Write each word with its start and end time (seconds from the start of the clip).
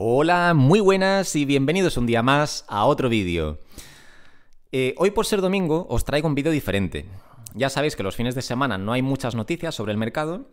Hola, 0.00 0.54
muy 0.54 0.78
buenas 0.78 1.34
y 1.34 1.44
bienvenidos 1.44 1.96
un 1.96 2.06
día 2.06 2.22
más 2.22 2.64
a 2.68 2.84
otro 2.84 3.08
vídeo. 3.08 3.58
Eh, 4.70 4.94
hoy 4.96 5.10
por 5.10 5.26
ser 5.26 5.40
domingo 5.40 5.88
os 5.90 6.04
traigo 6.04 6.28
un 6.28 6.36
vídeo 6.36 6.52
diferente. 6.52 7.06
Ya 7.54 7.68
sabéis 7.68 7.96
que 7.96 8.04
los 8.04 8.14
fines 8.14 8.36
de 8.36 8.42
semana 8.42 8.78
no 8.78 8.92
hay 8.92 9.02
muchas 9.02 9.34
noticias 9.34 9.74
sobre 9.74 9.90
el 9.90 9.98
mercado, 9.98 10.46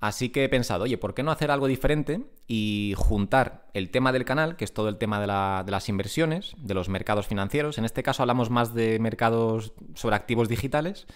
así 0.00 0.28
que 0.28 0.44
he 0.44 0.50
pensado, 0.50 0.84
oye, 0.84 0.98
¿por 0.98 1.14
qué 1.14 1.22
no 1.22 1.30
hacer 1.30 1.50
algo 1.50 1.66
diferente 1.66 2.26
y 2.46 2.92
juntar 2.94 3.70
el 3.72 3.88
tema 3.88 4.12
del 4.12 4.26
canal, 4.26 4.56
que 4.56 4.66
es 4.66 4.74
todo 4.74 4.90
el 4.90 4.98
tema 4.98 5.18
de, 5.18 5.64
de 5.64 5.70
las 5.72 5.88
inversiones, 5.88 6.52
de 6.58 6.74
los 6.74 6.90
mercados 6.90 7.26
financieros? 7.26 7.78
En 7.78 7.86
este 7.86 8.02
caso 8.02 8.22
hablamos 8.22 8.50
más 8.50 8.74
de 8.74 8.98
mercados 8.98 9.72
sobre 9.94 10.16
activos 10.16 10.46
digitales, 10.50 11.06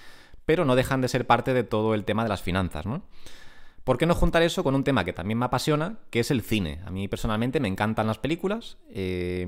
pero 0.47 0.65
no 0.65 0.75
dejan 0.75 1.03
de 1.03 1.09
ser 1.09 1.27
parte 1.27 1.53
de 1.53 1.65
todo 1.65 1.93
el 1.93 2.07
tema 2.07 2.23
de 2.23 2.31
las 2.31 2.41
finanzas, 2.41 2.87
¿no? 2.87 3.03
¿Por 3.85 3.99
qué 3.99 4.07
no 4.07 4.15
juntar 4.15 4.43
eso 4.43 4.65
con 4.65 4.75
un 4.75 4.83
tema 4.83 5.05
que 5.05 5.13
también 5.13 5.39
me 5.39 5.45
apasiona, 5.45 5.99
que 6.11 6.21
es 6.21 6.31
el 6.31 6.41
cine? 6.41 6.81
A 6.87 6.91
mí 6.91 7.07
personalmente 7.07 7.61
me 7.61 7.69
encantan 7.69 8.07
las 8.07 8.19
películas, 8.19 8.79
eh, 8.89 9.47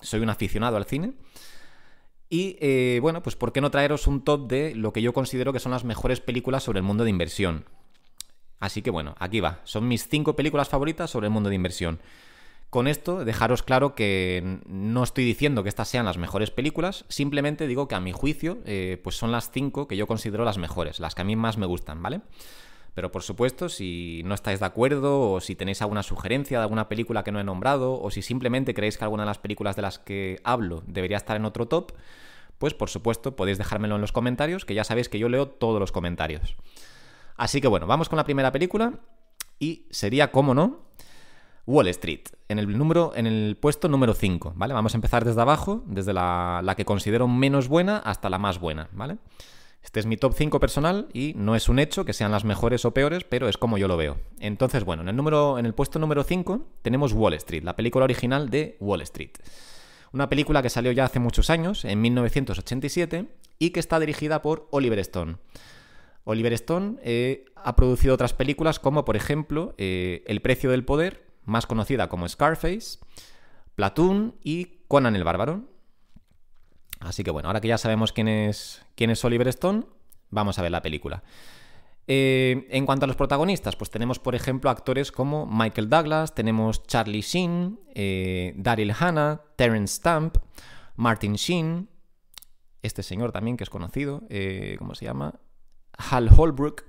soy 0.00 0.20
un 0.20 0.28
aficionado 0.28 0.76
al 0.76 0.84
cine. 0.84 1.14
Y 2.28 2.56
eh, 2.60 2.98
bueno, 3.00 3.22
pues 3.22 3.36
¿por 3.36 3.52
qué 3.52 3.60
no 3.60 3.70
traeros 3.70 4.06
un 4.06 4.24
top 4.24 4.48
de 4.48 4.74
lo 4.74 4.92
que 4.92 5.02
yo 5.02 5.12
considero 5.12 5.52
que 5.52 5.58
son 5.58 5.72
las 5.72 5.84
mejores 5.84 6.20
películas 6.20 6.62
sobre 6.62 6.78
el 6.78 6.84
mundo 6.84 7.04
de 7.04 7.10
inversión? 7.10 7.64
Así 8.58 8.80
que 8.80 8.90
bueno, 8.90 9.14
aquí 9.18 9.40
va. 9.40 9.60
Son 9.64 9.88
mis 9.88 10.06
cinco 10.06 10.36
películas 10.36 10.68
favoritas 10.68 11.10
sobre 11.10 11.26
el 11.26 11.32
mundo 11.32 11.48
de 11.48 11.56
inversión. 11.56 12.00
Con 12.70 12.88
esto, 12.88 13.24
dejaros 13.24 13.62
claro 13.62 13.94
que 13.94 14.60
no 14.66 15.02
estoy 15.02 15.24
diciendo 15.24 15.62
que 15.62 15.68
estas 15.68 15.88
sean 15.88 16.06
las 16.06 16.16
mejores 16.16 16.50
películas, 16.50 17.04
simplemente 17.08 17.66
digo 17.66 17.86
que 17.86 17.96
a 17.96 18.00
mi 18.00 18.12
juicio, 18.12 18.60
eh, 18.64 18.98
pues 19.04 19.16
son 19.16 19.30
las 19.30 19.50
cinco 19.50 19.86
que 19.86 19.98
yo 19.98 20.06
considero 20.06 20.44
las 20.44 20.56
mejores, 20.56 21.00
las 21.00 21.14
que 21.14 21.20
a 21.20 21.24
mí 21.24 21.36
más 21.36 21.58
me 21.58 21.66
gustan, 21.66 22.02
¿vale? 22.02 22.22
Pero 22.94 23.10
por 23.10 23.22
supuesto, 23.22 23.68
si 23.68 24.22
no 24.24 24.34
estáis 24.34 24.60
de 24.60 24.66
acuerdo 24.66 25.32
o 25.32 25.40
si 25.40 25.56
tenéis 25.56 25.80
alguna 25.80 26.02
sugerencia 26.02 26.58
de 26.58 26.62
alguna 26.62 26.88
película 26.88 27.24
que 27.24 27.32
no 27.32 27.40
he 27.40 27.44
nombrado 27.44 28.00
o 28.00 28.10
si 28.10 28.20
simplemente 28.20 28.74
creéis 28.74 28.98
que 28.98 29.04
alguna 29.04 29.22
de 29.22 29.28
las 29.28 29.38
películas 29.38 29.76
de 29.76 29.82
las 29.82 29.98
que 29.98 30.40
hablo 30.44 30.82
debería 30.86 31.16
estar 31.16 31.36
en 31.36 31.46
otro 31.46 31.66
top, 31.66 31.92
pues 32.58 32.74
por 32.74 32.90
supuesto 32.90 33.34
podéis 33.34 33.58
dejármelo 33.58 33.94
en 33.94 34.02
los 34.02 34.12
comentarios, 34.12 34.64
que 34.64 34.74
ya 34.74 34.84
sabéis 34.84 35.08
que 35.08 35.18
yo 35.18 35.28
leo 35.28 35.48
todos 35.48 35.80
los 35.80 35.90
comentarios. 35.90 36.54
Así 37.36 37.60
que 37.60 37.68
bueno, 37.68 37.86
vamos 37.86 38.08
con 38.08 38.18
la 38.18 38.24
primera 38.24 38.52
película 38.52 39.00
y 39.58 39.86
sería, 39.90 40.30
como 40.30 40.54
no, 40.54 40.80
Wall 41.66 41.88
Street, 41.88 42.24
en 42.48 42.58
el, 42.58 42.76
número, 42.76 43.12
en 43.14 43.26
el 43.26 43.56
puesto 43.56 43.88
número 43.88 44.14
5, 44.14 44.52
¿vale? 44.56 44.74
Vamos 44.74 44.94
a 44.94 44.98
empezar 44.98 45.24
desde 45.24 45.40
abajo, 45.40 45.82
desde 45.86 46.12
la, 46.12 46.60
la 46.62 46.74
que 46.74 46.84
considero 46.84 47.26
menos 47.26 47.68
buena 47.68 47.98
hasta 47.98 48.28
la 48.28 48.38
más 48.38 48.58
buena, 48.58 48.88
¿vale? 48.92 49.18
Este 49.82 50.00
es 50.00 50.06
mi 50.06 50.16
top 50.16 50.34
5 50.34 50.60
personal 50.60 51.08
y 51.12 51.34
no 51.36 51.56
es 51.56 51.68
un 51.68 51.78
hecho 51.78 52.04
que 52.04 52.12
sean 52.12 52.30
las 52.30 52.44
mejores 52.44 52.84
o 52.84 52.94
peores, 52.94 53.24
pero 53.24 53.48
es 53.48 53.58
como 53.58 53.78
yo 53.78 53.88
lo 53.88 53.96
veo. 53.96 54.18
Entonces, 54.38 54.84
bueno, 54.84 55.02
en 55.02 55.08
el, 55.08 55.16
número, 55.16 55.58
en 55.58 55.66
el 55.66 55.74
puesto 55.74 55.98
número 55.98 56.22
5 56.22 56.66
tenemos 56.82 57.12
Wall 57.12 57.34
Street, 57.34 57.64
la 57.64 57.76
película 57.76 58.04
original 58.04 58.48
de 58.48 58.76
Wall 58.80 59.02
Street. 59.02 59.32
Una 60.12 60.28
película 60.28 60.62
que 60.62 60.70
salió 60.70 60.92
ya 60.92 61.06
hace 61.06 61.18
muchos 61.18 61.50
años, 61.50 61.84
en 61.84 62.00
1987, 62.00 63.26
y 63.58 63.70
que 63.70 63.80
está 63.80 63.98
dirigida 63.98 64.42
por 64.42 64.68
Oliver 64.70 64.98
Stone. 64.98 65.36
Oliver 66.24 66.52
Stone 66.52 66.98
eh, 67.02 67.46
ha 67.56 67.74
producido 67.74 68.14
otras 68.14 68.34
películas 68.34 68.78
como, 68.78 69.04
por 69.04 69.16
ejemplo, 69.16 69.74
eh, 69.78 70.22
El 70.26 70.40
precio 70.40 70.70
del 70.70 70.84
poder, 70.84 71.24
más 71.44 71.66
conocida 71.66 72.08
como 72.08 72.28
Scarface, 72.28 72.98
Platoon 73.74 74.34
y 74.44 74.80
Conan 74.86 75.16
el 75.16 75.24
Bárbaro. 75.24 75.64
Así 77.04 77.24
que 77.24 77.30
bueno, 77.30 77.48
ahora 77.48 77.60
que 77.60 77.68
ya 77.68 77.78
sabemos 77.78 78.12
quién 78.12 78.28
es, 78.28 78.82
quién 78.94 79.10
es 79.10 79.24
Oliver 79.24 79.48
Stone, 79.48 79.84
vamos 80.30 80.58
a 80.58 80.62
ver 80.62 80.70
la 80.70 80.82
película. 80.82 81.22
Eh, 82.08 82.66
en 82.70 82.84
cuanto 82.84 83.04
a 83.04 83.06
los 83.06 83.16
protagonistas, 83.16 83.76
pues 83.76 83.90
tenemos, 83.90 84.18
por 84.18 84.34
ejemplo, 84.34 84.70
actores 84.70 85.12
como 85.12 85.46
Michael 85.46 85.88
Douglas, 85.88 86.34
tenemos 86.34 86.82
Charlie 86.86 87.20
Sheen, 87.20 87.78
eh, 87.94 88.54
Daryl 88.56 88.92
Hannah, 88.98 89.40
Terence 89.56 89.96
Stamp, 89.96 90.36
Martin 90.96 91.34
Sheen, 91.34 91.88
este 92.82 93.02
señor 93.02 93.30
también 93.30 93.56
que 93.56 93.64
es 93.64 93.70
conocido, 93.70 94.22
eh, 94.28 94.76
¿cómo 94.78 94.94
se 94.94 95.04
llama? 95.04 95.40
Hal 95.96 96.28
Holbrook, 96.36 96.84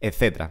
etc. 0.00 0.50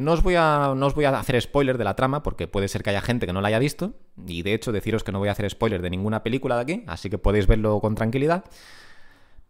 No 0.00 0.12
os, 0.12 0.22
voy 0.22 0.34
a, 0.34 0.72
no 0.74 0.86
os 0.86 0.94
voy 0.94 1.04
a 1.04 1.10
hacer 1.18 1.38
spoiler 1.42 1.76
de 1.76 1.84
la 1.84 1.94
trama 1.94 2.22
porque 2.22 2.48
puede 2.48 2.68
ser 2.68 2.82
que 2.82 2.88
haya 2.88 3.02
gente 3.02 3.26
que 3.26 3.34
no 3.34 3.42
la 3.42 3.48
haya 3.48 3.58
visto 3.58 3.92
y 4.26 4.40
de 4.40 4.54
hecho 4.54 4.72
deciros 4.72 5.04
que 5.04 5.12
no 5.12 5.18
voy 5.18 5.28
a 5.28 5.32
hacer 5.32 5.48
spoiler 5.50 5.82
de 5.82 5.90
ninguna 5.90 6.22
película 6.22 6.56
de 6.56 6.62
aquí, 6.62 6.84
así 6.86 7.10
que 7.10 7.18
podéis 7.18 7.46
verlo 7.46 7.78
con 7.80 7.94
tranquilidad. 7.94 8.44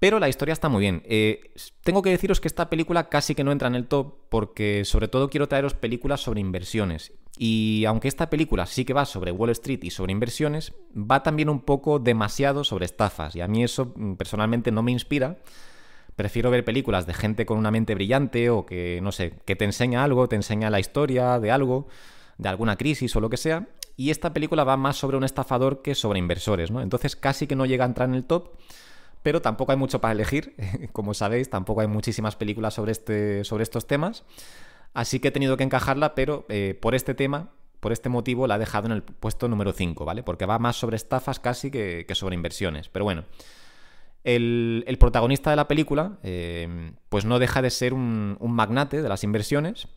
Pero 0.01 0.19
la 0.19 0.29
historia 0.29 0.53
está 0.53 0.69
muy 0.69 0.81
bien. 0.81 1.03
Eh, 1.05 1.53
tengo 1.85 2.03
que 2.03 2.11
deciros 2.11 2.41
que 2.41 2.49
esta 2.49 2.69
película 2.69 3.09
casi 3.09 3.37
que 3.37 3.45
no 3.45 3.53
entra 3.53 3.69
en 3.69 3.77
el 3.77 3.87
top 3.87 4.15
porque 4.29 4.85
sobre 4.85 5.07
todo 5.07 5.31
quiero 5.31 5.47
traeros 5.47 5.75
películas 5.75 6.21
sobre 6.21 6.41
inversiones. 6.41 7.13
Y 7.39 7.85
aunque 7.85 8.09
esta 8.09 8.29
película 8.29 8.67
sí 8.67 8.85
que 8.85 8.93
va 8.93 9.05
sobre 9.05 9.31
Wall 9.31 9.51
Street 9.51 9.85
y 9.85 9.91
sobre 9.91 10.11
inversiones, 10.11 10.73
va 10.97 11.23
también 11.23 11.49
un 11.49 11.61
poco 11.61 12.01
demasiado 12.01 12.65
sobre 12.65 12.87
estafas. 12.87 13.37
Y 13.37 13.41
a 13.41 13.47
mí 13.47 13.63
eso 13.63 13.93
mm, 13.95 14.15
personalmente 14.15 14.73
no 14.73 14.83
me 14.83 14.91
inspira 14.91 15.39
Prefiero 16.21 16.51
ver 16.51 16.67
películas 16.67 17.07
de 17.07 17.15
gente 17.15 17.47
con 17.47 17.57
una 17.57 17.71
mente 17.71 17.95
brillante 17.95 18.51
o 18.51 18.67
que, 18.67 19.01
no 19.03 19.11
sé, 19.11 19.33
que 19.47 19.57
te 19.57 19.65
enseña 19.65 20.05
algo, 20.05 20.29
te 20.29 20.37
enseña 20.37 20.69
la 20.69 20.79
historia 20.79 21.41
de 21.41 21.51
algo, 21.51 21.89
de 22.37 22.51
alguna 22.51 22.77
crisis 22.77 23.17
o 23.17 23.21
lo 23.21 23.31
que 23.31 23.39
sea. 23.39 23.69
Y 23.97 24.11
esta 24.11 24.35
película 24.35 24.63
va 24.65 24.77
más 24.77 24.99
sobre 24.99 25.17
un 25.17 25.25
estafador 25.25 25.81
que 25.81 25.95
sobre 25.95 26.19
inversores, 26.19 26.71
¿no? 26.71 26.83
Entonces 26.83 27.17
casi 27.17 27.47
que 27.47 27.57
no 27.57 27.65
llega 27.65 27.87
a 27.87 27.89
entrar 27.89 28.07
en 28.07 28.17
el 28.17 28.25
top, 28.25 28.51
pero 29.23 29.41
tampoco 29.41 29.73
hay 29.73 29.79
mucho 29.79 30.03
para 30.03 30.13
elegir. 30.13 30.55
Como 30.93 31.15
sabéis, 31.15 31.49
tampoco 31.49 31.81
hay 31.81 31.87
muchísimas 31.87 32.37
películas 32.37 32.75
sobre, 32.75 32.93
este, 32.93 33.43
sobre 33.45 33.63
estos 33.63 33.87
temas. 33.87 34.25
Así 34.93 35.21
que 35.21 35.29
he 35.29 35.31
tenido 35.31 35.57
que 35.57 35.65
encajarla, 35.65 36.15
pero 36.15 36.45
eh, 36.51 36.79
por 36.79 36.95
este 36.95 37.15
tema, 37.15 37.49
por 37.81 37.93
este 37.93 38.11
motivo, 38.11 38.47
la 38.47 38.57
he 38.57 38.59
dejado 38.59 38.85
en 38.85 38.93
el 38.93 39.03
puesto 39.03 39.49
número 39.49 39.73
5, 39.73 40.05
¿vale? 40.05 40.23
Porque 40.23 40.45
va 40.45 40.59
más 40.59 40.77
sobre 40.77 40.97
estafas 40.97 41.41
casi 41.41 41.71
que, 41.71 42.05
que 42.07 42.15
sobre 42.15 42.35
inversiones. 42.35 42.91
Pero 42.91 43.07
bueno, 43.07 43.25
el, 44.25 44.97
protagonista 44.99 45.51
de 45.51 45.57
la 45.57 45.69
película, 45.69 46.19
eh, 46.23 46.93
pues 47.09 47.25
no 47.25 47.39
deja 47.39 47.63
de 47.63 47.71
ser 47.71 47.95
un, 47.95 48.37
magnate 48.41 49.03
de 49.03 49.09
las 49.09 49.25
inversiones. 49.25 49.89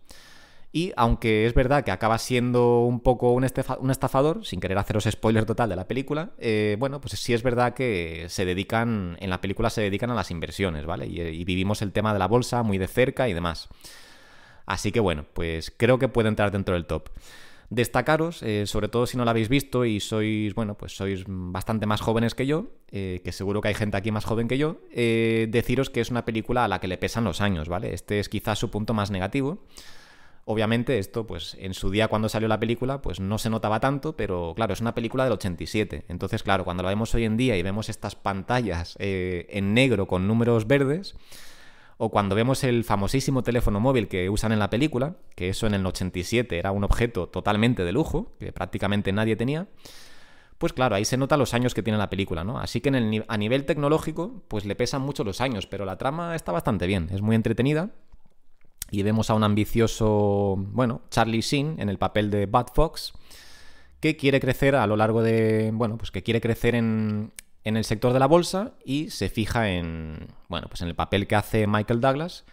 Y 0.75 0.91
aunque 0.95 1.45
es 1.45 1.53
verdad 1.53 1.83
que 1.83 1.91
acaba 1.91 2.17
siendo 2.17 2.79
un 2.79 2.99
poco 2.99 3.31
un, 3.31 3.43
estafador, 3.43 4.43
sin 4.43 4.59
querer 4.59 4.79
haceros 4.79 5.03
spoiler 5.03 5.45
total 5.45 5.69
de 5.69 5.75
la 5.75 5.87
película, 5.87 6.31
eh, 6.39 6.77
bueno, 6.79 6.99
pues 6.99 7.19
sí 7.19 7.33
es 7.33 7.43
verdad 7.43 7.75
que 7.75 8.25
se 8.29 8.43
dedican, 8.43 9.15
en 9.19 9.29
la 9.29 9.39
película 9.39 9.69
se 9.69 9.81
dedican 9.81 10.09
a 10.09 10.15
las 10.15 10.31
inversiones, 10.31 10.87
¿vale? 10.87 11.05
y 11.05 11.43
vivimos 11.43 11.83
el 11.83 11.91
tema 11.91 12.11
de 12.11 12.17
la 12.17 12.27
bolsa 12.27 12.63
muy 12.63 12.79
de 12.79 12.87
cerca 12.87 13.29
y 13.29 13.33
demás. 13.33 13.69
Así 14.65 14.91
que 14.91 14.99
bueno, 14.99 15.25
pues 15.33 15.71
creo 15.75 15.99
que 15.99 16.07
puede 16.07 16.29
entrar 16.29 16.51
dentro 16.51 16.73
del 16.73 16.85
top 16.85 17.09
destacaros, 17.73 18.43
eh, 18.43 18.65
sobre 18.67 18.87
todo 18.87 19.07
si 19.07 19.17
no 19.17 19.25
la 19.25 19.31
habéis 19.31 19.49
visto 19.49 19.83
y 19.85 19.99
sois, 19.99 20.53
bueno, 20.53 20.75
pues 20.75 20.95
sois 20.95 21.23
bastante 21.27 21.85
más 21.85 22.01
jóvenes 22.01 22.35
que 22.35 22.45
yo, 22.45 22.67
eh, 22.91 23.21
que 23.23 23.31
seguro 23.31 23.61
que 23.61 23.69
hay 23.69 23.73
gente 23.73 23.97
aquí 23.97 24.11
más 24.11 24.25
joven 24.25 24.47
que 24.47 24.57
yo, 24.57 24.77
eh, 24.91 25.47
deciros 25.49 25.89
que 25.89 26.01
es 26.01 26.11
una 26.11 26.23
película 26.23 26.65
a 26.65 26.67
la 26.67 26.79
que 26.79 26.87
le 26.87 26.97
pesan 26.97 27.23
los 27.23 27.41
años, 27.41 27.69
¿vale? 27.69 27.93
Este 27.93 28.19
es 28.19 28.29
quizás 28.29 28.59
su 28.59 28.69
punto 28.69 28.93
más 28.93 29.09
negativo. 29.09 29.63
Obviamente 30.45 30.99
esto, 30.99 31.25
pues 31.25 31.55
en 31.59 31.73
su 31.73 31.89
día 31.89 32.09
cuando 32.09 32.29
salió 32.29 32.47
la 32.47 32.59
película, 32.59 33.01
pues 33.01 33.19
no 33.19 33.37
se 33.37 33.49
notaba 33.49 33.79
tanto, 33.79 34.15
pero 34.17 34.53
claro, 34.55 34.73
es 34.73 34.81
una 34.81 34.93
película 34.93 35.23
del 35.23 35.33
87. 35.33 36.05
Entonces, 36.09 36.43
claro, 36.43 36.65
cuando 36.65 36.83
la 36.83 36.89
vemos 36.89 37.15
hoy 37.15 37.23
en 37.23 37.37
día 37.37 37.57
y 37.57 37.63
vemos 37.63 37.87
estas 37.87 38.15
pantallas 38.15 38.97
en 38.99 39.73
negro 39.73 40.05
con 40.05 40.27
números 40.27 40.67
verdes, 40.67 41.15
o 41.97 42.09
cuando 42.09 42.35
vemos 42.35 42.63
el 42.63 42.83
famosísimo 42.83 43.43
teléfono 43.43 43.79
móvil 43.79 44.07
que 44.07 44.29
usan 44.29 44.51
en 44.51 44.59
la 44.59 44.69
película, 44.69 45.15
que 45.35 45.49
eso 45.49 45.67
en 45.67 45.73
el 45.73 45.85
87 45.85 46.57
era 46.57 46.71
un 46.71 46.83
objeto 46.83 47.27
totalmente 47.27 47.83
de 47.83 47.91
lujo, 47.91 48.33
que 48.39 48.51
prácticamente 48.51 49.11
nadie 49.11 49.35
tenía, 49.35 49.67
pues 50.57 50.71
claro, 50.71 50.95
ahí 50.95 51.03
se 51.03 51.17
nota 51.17 51.35
los 51.35 51.53
años 51.53 51.73
que 51.73 51.83
tiene 51.83 51.99
la 51.99 52.09
película, 52.09 52.43
¿no? 52.43 52.57
Así 52.57 52.79
que 52.79 53.23
a 53.27 53.37
nivel 53.37 53.65
tecnológico, 53.65 54.43
pues 54.47 54.65
le 54.65 54.75
pesan 54.75 55.01
mucho 55.01 55.23
los 55.23 55.41
años, 55.41 55.67
pero 55.67 55.83
la 55.83 55.97
trama 55.97 56.35
está 56.35 56.51
bastante 56.51 56.87
bien, 56.87 57.09
es 57.11 57.21
muy 57.21 57.35
entretenida. 57.35 57.89
Y 58.89 59.03
vemos 59.03 59.29
a 59.29 59.33
un 59.33 59.43
ambicioso, 59.43 60.55
bueno, 60.57 61.01
Charlie 61.09 61.41
Sheen 61.41 61.75
en 61.79 61.89
el 61.89 61.97
papel 61.97 62.29
de 62.29 62.45
Bud 62.45 62.67
Fox, 62.73 63.11
que 63.99 64.15
quiere 64.15 64.39
crecer 64.39 64.75
a 64.75 64.87
lo 64.87 64.95
largo 64.95 65.21
de, 65.21 65.71
bueno, 65.73 65.97
pues 65.97 66.11
que 66.11 66.23
quiere 66.23 66.39
crecer 66.39 66.75
en, 66.75 67.33
en 67.63 67.77
el 67.77 67.83
sector 67.83 68.13
de 68.13 68.19
la 68.19 68.27
bolsa 68.27 68.73
y 68.83 69.09
se 69.09 69.29
fija 69.29 69.69
en, 69.69 70.27
bueno, 70.49 70.67
pues 70.67 70.81
en 70.81 70.87
el 70.87 70.95
papel 70.95 71.27
que 71.27 71.35
hace 71.35 71.67
Michael 71.67 72.01
Douglas, 72.01 72.45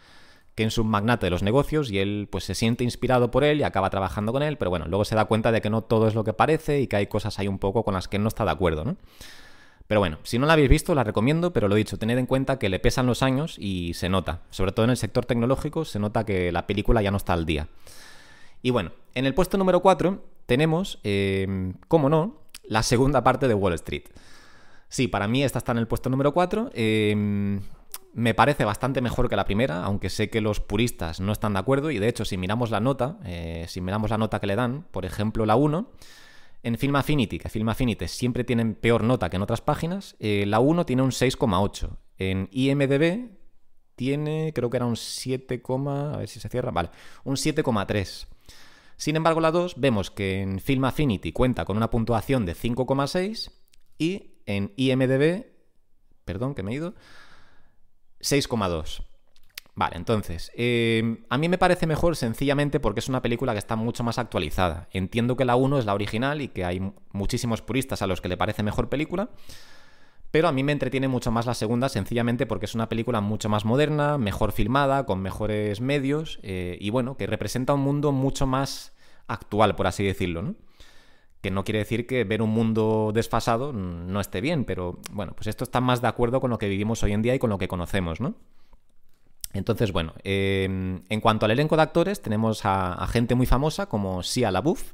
que 0.55 0.65
es 0.65 0.79
un 0.79 0.89
magnate 0.89 1.27
de 1.27 1.31
los 1.31 1.43
negocios 1.43 1.91
y 1.91 1.99
él 1.99 2.29
pues 2.31 2.45
se 2.45 2.55
siente 2.55 2.85
inspirado 2.85 3.31
por 3.31 3.45
él 3.45 3.61
y 3.61 3.63
acaba 3.63 3.91
trabajando 3.91 4.33
con 4.33 4.43
él, 4.43 4.57
pero 4.57 4.71
bueno, 4.71 4.87
luego 4.89 5.05
se 5.05 5.15
da 5.15 5.25
cuenta 5.25 5.53
de 5.53 5.61
que 5.61 5.71
no 5.71 5.83
todo 5.83 6.07
es 6.09 6.15
lo 6.15 6.25
que 6.25 6.33
parece 6.33 6.81
y 6.81 6.87
que 6.87 6.97
hay 6.97 7.07
cosas 7.07 7.39
ahí 7.39 7.49
un 7.49 7.59
poco 7.59 7.85
con 7.85 7.95
las 7.95 8.09
que 8.09 8.19
no 8.19 8.29
está 8.29 8.45
de 8.45 8.51
acuerdo, 8.51 8.85
¿no? 8.85 8.97
Pero 9.87 9.99
bueno, 9.99 10.19
si 10.23 10.39
no 10.39 10.47
la 10.47 10.53
habéis 10.53 10.69
visto, 10.69 10.95
la 10.95 11.03
recomiendo, 11.03 11.53
pero 11.53 11.67
lo 11.67 11.75
dicho, 11.75 11.99
tened 11.99 12.17
en 12.17 12.27
cuenta 12.27 12.61
que 12.61 12.69
le 12.69 12.79
pesan 12.79 13.07
los 13.07 13.25
años 13.25 13.57
y 13.59 13.95
se 13.95 14.09
nota. 14.09 14.43
Sobre 14.51 14.71
todo 14.71 14.85
en 14.85 14.91
el 14.91 14.97
sector 14.97 15.27
tecnológico, 15.27 15.85
se 15.85 15.99
nota 15.99 16.25
que 16.25 16.53
la 16.53 16.69
película 16.69 17.03
ya 17.03 17.11
no 17.11 17.17
está 17.17 17.33
al 17.33 17.45
día. 17.45 17.67
Y 18.63 18.71
bueno, 18.71 18.93
en 19.17 19.27
el 19.27 19.35
puesto 19.35 19.59
número 19.59 19.81
4 19.81 20.23
tenemos, 20.47 21.01
eh, 21.03 21.73
como 21.89 22.09
no, 22.09 22.37
la 22.63 22.85
segunda 22.85 23.25
parte 23.25 23.49
de 23.49 23.55
Wall 23.55 23.75
Street. 23.75 24.05
Sí, 24.91 25.07
para 25.07 25.29
mí 25.29 25.45
esta 25.45 25.59
está 25.59 25.71
en 25.73 25.79
el 25.79 25.87
puesto 25.87 26.11
número 26.11 26.35
4. 26.35 26.73
Em, 26.75 27.61
me 28.13 28.35
parece 28.35 28.65
bastante 28.65 29.01
mejor 29.01 29.29
que 29.29 29.37
la 29.37 29.45
primera, 29.45 29.85
aunque 29.85 30.11
sé 30.11 30.29
que 30.31 30.41
los 30.41 30.59
puristas 30.59 31.21
no 31.21 31.31
están 31.31 31.53
de 31.53 31.61
acuerdo. 31.61 31.93
Y 31.93 32.01
de 32.01 32.09
hecho, 32.09 32.25
si 32.25 32.37
miramos 32.37 32.71
la 32.71 32.81
nota, 32.81 33.19
eh, 33.25 33.67
si 33.69 33.81
miramos 33.81 34.11
la 34.11 34.19
nota 34.19 34.41
que 34.41 34.49
le 34.49 34.57
dan, 34.57 34.85
por 34.91 35.05
ejemplo, 35.05 35.47
la 35.47 35.55
1, 35.55 35.89
en 36.65 36.77
Film 36.77 36.97
Affinity, 36.97 37.39
que 37.39 37.49
Film 37.49 37.69
Affinity 37.69 38.09
siempre 38.09 38.43
tienen 38.43 38.75
peor 38.75 39.05
nota 39.05 39.31
que 39.31 39.37
en 39.37 39.43
otras 39.43 39.61
páginas, 39.61 40.17
eh, 40.19 40.45
la 40.47 40.59
1 40.59 40.85
tiene 40.85 41.03
un 41.03 41.13
6,8. 41.13 41.97
En 42.19 42.49
IMDB 42.51 43.31
tiene, 43.95 44.53
creo 44.53 44.71
que 44.71 44.77
era 44.77 44.87
un 44.87 44.97
7, 44.97 45.63
a 45.87 46.17
ver 46.17 46.29
si 46.29 46.41
se 46.41 46.49
cierra, 46.49 46.73
vale, 46.73 46.91
un 47.23 47.37
7,3. 47.37 48.27
Sin 48.97 49.15
embargo, 49.15 49.41
la 49.41 49.53
2 49.53 49.75
vemos 49.79 50.11
que 50.11 50.41
en 50.41 50.59
Film 50.59 50.85
Affinity 50.85 51.33
cuenta 51.33 51.65
con 51.65 51.77
una 51.77 51.91
puntuación 51.91 52.45
de 52.45 52.57
5,6 52.57 53.53
y 53.99 54.40
en 54.57 54.73
IMDB, 54.77 55.47
perdón 56.25 56.55
que 56.55 56.63
me 56.63 56.73
he 56.73 56.75
ido, 56.75 56.95
6,2. 58.21 59.03
Vale, 59.75 59.97
entonces, 59.97 60.51
eh, 60.57 61.23
a 61.31 61.39
mí 61.39 61.49
me 61.49 61.57
parece 61.57 61.87
mejor 61.87 62.17
sencillamente 62.17 62.81
porque 62.81 63.01
es 63.01 63.09
una 63.09 63.23
película 63.23 63.53
que 63.53 63.59
está 63.59 63.77
mucho 63.77 64.03
más 64.03 64.19
actualizada. 64.19 64.89
Entiendo 64.93 65.37
que 65.37 65.45
la 65.45 65.57
1 65.57 65.79
es 65.79 65.87
la 65.87 65.95
original 65.95 66.43
y 66.43 66.49
que 66.49 66.65
hay 66.65 66.93
muchísimos 67.13 67.63
puristas 67.63 68.03
a 68.03 68.07
los 68.07 68.21
que 68.21 68.29
le 68.29 68.37
parece 68.37 68.63
mejor 68.63 68.89
película, 68.89 69.31
pero 70.31 70.49
a 70.49 70.53
mí 70.53 70.63
me 70.63 70.73
entretiene 70.73 71.09
mucho 71.09 71.31
más 71.31 71.47
la 71.47 71.55
segunda 71.55 71.89
sencillamente 71.89 72.47
porque 72.47 72.67
es 72.67 72.75
una 72.75 72.89
película 72.89 73.21
mucho 73.21 73.49
más 73.49 73.65
moderna, 73.65 74.19
mejor 74.19 74.53
filmada, 74.53 75.07
con 75.07 75.23
mejores 75.23 75.81
medios 75.81 76.41
eh, 76.43 76.77
y 76.81 76.91
bueno, 76.91 77.17
que 77.17 77.27
representa 77.27 77.75
un 77.75 77.81
mundo 77.81 78.13
mucho 78.13 78.47
más 78.47 78.93
actual, 79.27 79.77
por 79.77 79.87
así 79.87 80.05
decirlo, 80.05 80.43
¿no? 80.43 80.57
Que 81.41 81.51
no 81.51 81.65
quiere 81.65 81.79
decir 81.79 82.07
que 82.07 82.25
ver 82.25 82.43
un 82.43 82.51
mundo 82.51 83.13
desfasado 83.15 83.73
no 83.73 84.21
esté 84.21 84.41
bien, 84.41 84.65
pero 84.65 84.99
bueno, 85.11 85.33
pues 85.35 85.47
esto 85.47 85.65
está 85.65 85.81
más 85.81 86.03
de 86.03 86.09
acuerdo 86.09 86.41
con 86.41 86.51
lo 86.51 86.59
que 86.59 86.69
vivimos 86.69 87.03
hoy 87.03 87.13
en 87.13 87.23
día 87.23 87.35
y 87.35 87.39
con 87.39 87.51
lo 87.51 87.59
que 87.59 87.69
conocemos, 87.69 88.21
¿no? 88.21 88.35
Entonces, 89.53 89.91
bueno, 89.93 90.15
em, 90.23 91.03
en 91.09 91.21
cuanto 91.21 91.45
al 91.45 91.53
elenco 91.53 91.77
de 91.77 91.83
actores, 91.83 92.23
tenemos 92.23 92.61
a, 92.65 93.05
gente 93.09 93.35
muy 93.35 93.47
famosa 93.47 93.87
como 93.87 94.23
Sia 94.23 94.51
LaBeouf, 94.51 94.93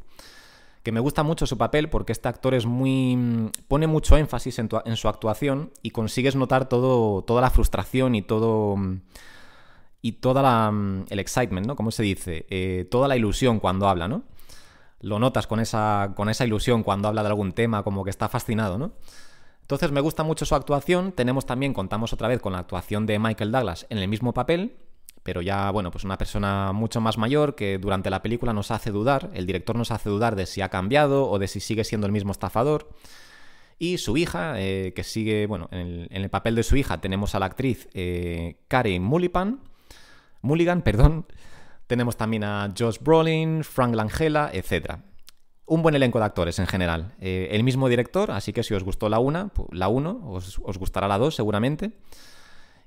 que 0.82 0.93
me 0.93 1.00
gusta 1.00 1.22
mucho 1.25 1.46
su 1.46 1.58
papel 1.58 1.90
porque 1.90 2.12
este 2.12 2.28
actor 2.28 2.54
es 2.54 2.64
muy. 2.64 3.50
pone 3.69 3.87
mucho 3.87 4.16
énfasis 4.16 4.58
en, 4.60 4.96
su 4.96 5.08
actuación 5.08 5.72
y 5.82 5.90
consigues 5.90 6.37
notar 6.37 6.69
todo, 6.69 7.22
toda 7.22 7.42
la 7.42 7.50
frustración 7.50 8.14
y 8.14 8.22
todo. 8.22 8.76
y 10.00 10.12
toda 10.12 10.42
la. 10.42 10.72
el 11.10 11.19
excitement, 11.19 11.66
¿no? 11.66 11.76
¿Cómo 11.76 11.90
se 11.90 12.04
dice? 12.04 12.46
Eh, 12.49 12.87
toda 12.90 13.08
la 13.08 13.16
ilusión 13.16 13.58
cuando 13.58 13.88
habla, 13.88 14.08
¿no? 14.08 14.22
Lo 15.00 15.19
notas 15.19 15.46
con 15.46 15.60
esa, 15.60 16.12
con 16.14 16.28
esa 16.28 16.44
ilusión 16.44 16.82
cuando 16.82 17.08
habla 17.08 17.22
de 17.22 17.28
algún 17.28 17.52
tema, 17.52 17.82
como 17.82 18.04
que 18.04 18.10
está 18.10 18.28
fascinado, 18.28 18.78
¿no? 18.78 18.93
Entonces 19.62 19.90
me 19.90 20.00
gusta 20.00 20.22
mucho 20.22 20.46
su 20.46 20.54
actuación. 20.54 21.12
Tenemos 21.12 21.44
también, 21.44 21.75
contamos 21.75 22.12
otra 22.12 22.28
vez 22.28 22.40
con 22.40 22.52
la 22.52 22.60
actuación 22.60 23.04
de 23.04 23.19
Michael 23.19 23.50
Douglas 23.50 23.87
en 23.90 23.98
el 23.98 24.06
mismo 24.06 24.32
papel, 24.32 24.76
pero 25.25 25.43
ya, 25.43 25.72
bueno, 25.72 25.90
pues 25.90 26.04
una 26.04 26.16
persona 26.16 26.72
mucho 26.72 27.00
más 27.00 27.19
mayor 27.19 27.56
que 27.56 27.78
durante 27.78 28.08
la 28.08 28.22
película 28.22 28.52
nos 28.52 28.70
hace 28.70 28.93
dudar, 28.93 29.31
el 29.34 29.44
director 29.44 29.75
nos 29.75 29.90
hace 29.90 30.08
dudar 30.08 30.37
de 30.37 30.46
si 30.46 30.60
ha 30.60 30.69
cambiado 30.69 31.28
o 31.28 31.40
de 31.40 31.49
si 31.49 31.58
sigue 31.58 31.82
siendo 31.82 32.06
el 32.06 32.12
mismo 32.12 32.31
estafador. 32.31 32.88
Y 33.78 33.99
su 33.99 34.16
hija, 34.16 34.54
eh, 34.56 34.92
que 34.94 35.02
sigue, 35.02 35.46
bueno, 35.46 35.69
en 35.72 36.06
el, 36.10 36.31
papel 36.31 36.54
de 36.54 36.62
su 36.62 36.76
hija 36.76 37.00
tenemos 37.00 37.34
a 37.34 37.40
la 37.40 37.46
actriz 37.46 37.88
eh, 37.92 38.60
Karen 38.69 39.02
Mulligan, 39.02 39.60
Mulligan, 40.42 40.82
perdón, 40.82 41.26
tenemos 41.86 42.16
también 42.16 42.44
a 42.44 42.72
Josh 42.76 42.98
Brolin, 43.00 43.64
Frank 43.64 43.94
Langella, 43.94 44.50
etc. 44.52 44.98
Un 45.66 45.82
buen 45.82 45.94
elenco 45.94 46.18
de 46.18 46.24
actores 46.24 46.58
en 46.58 46.66
general. 46.66 47.14
Eh, 47.20 47.48
el 47.52 47.64
mismo 47.64 47.88
director, 47.88 48.30
así 48.30 48.52
que 48.52 48.62
si 48.62 48.74
os 48.74 48.84
gustó 48.84 49.08
la 49.08 49.18
una, 49.18 49.50
la 49.70 49.88
1, 49.88 50.20
os, 50.24 50.78
gustará 50.78 51.08
la 51.08 51.18
2 51.18 51.34
seguramente. 51.34 51.92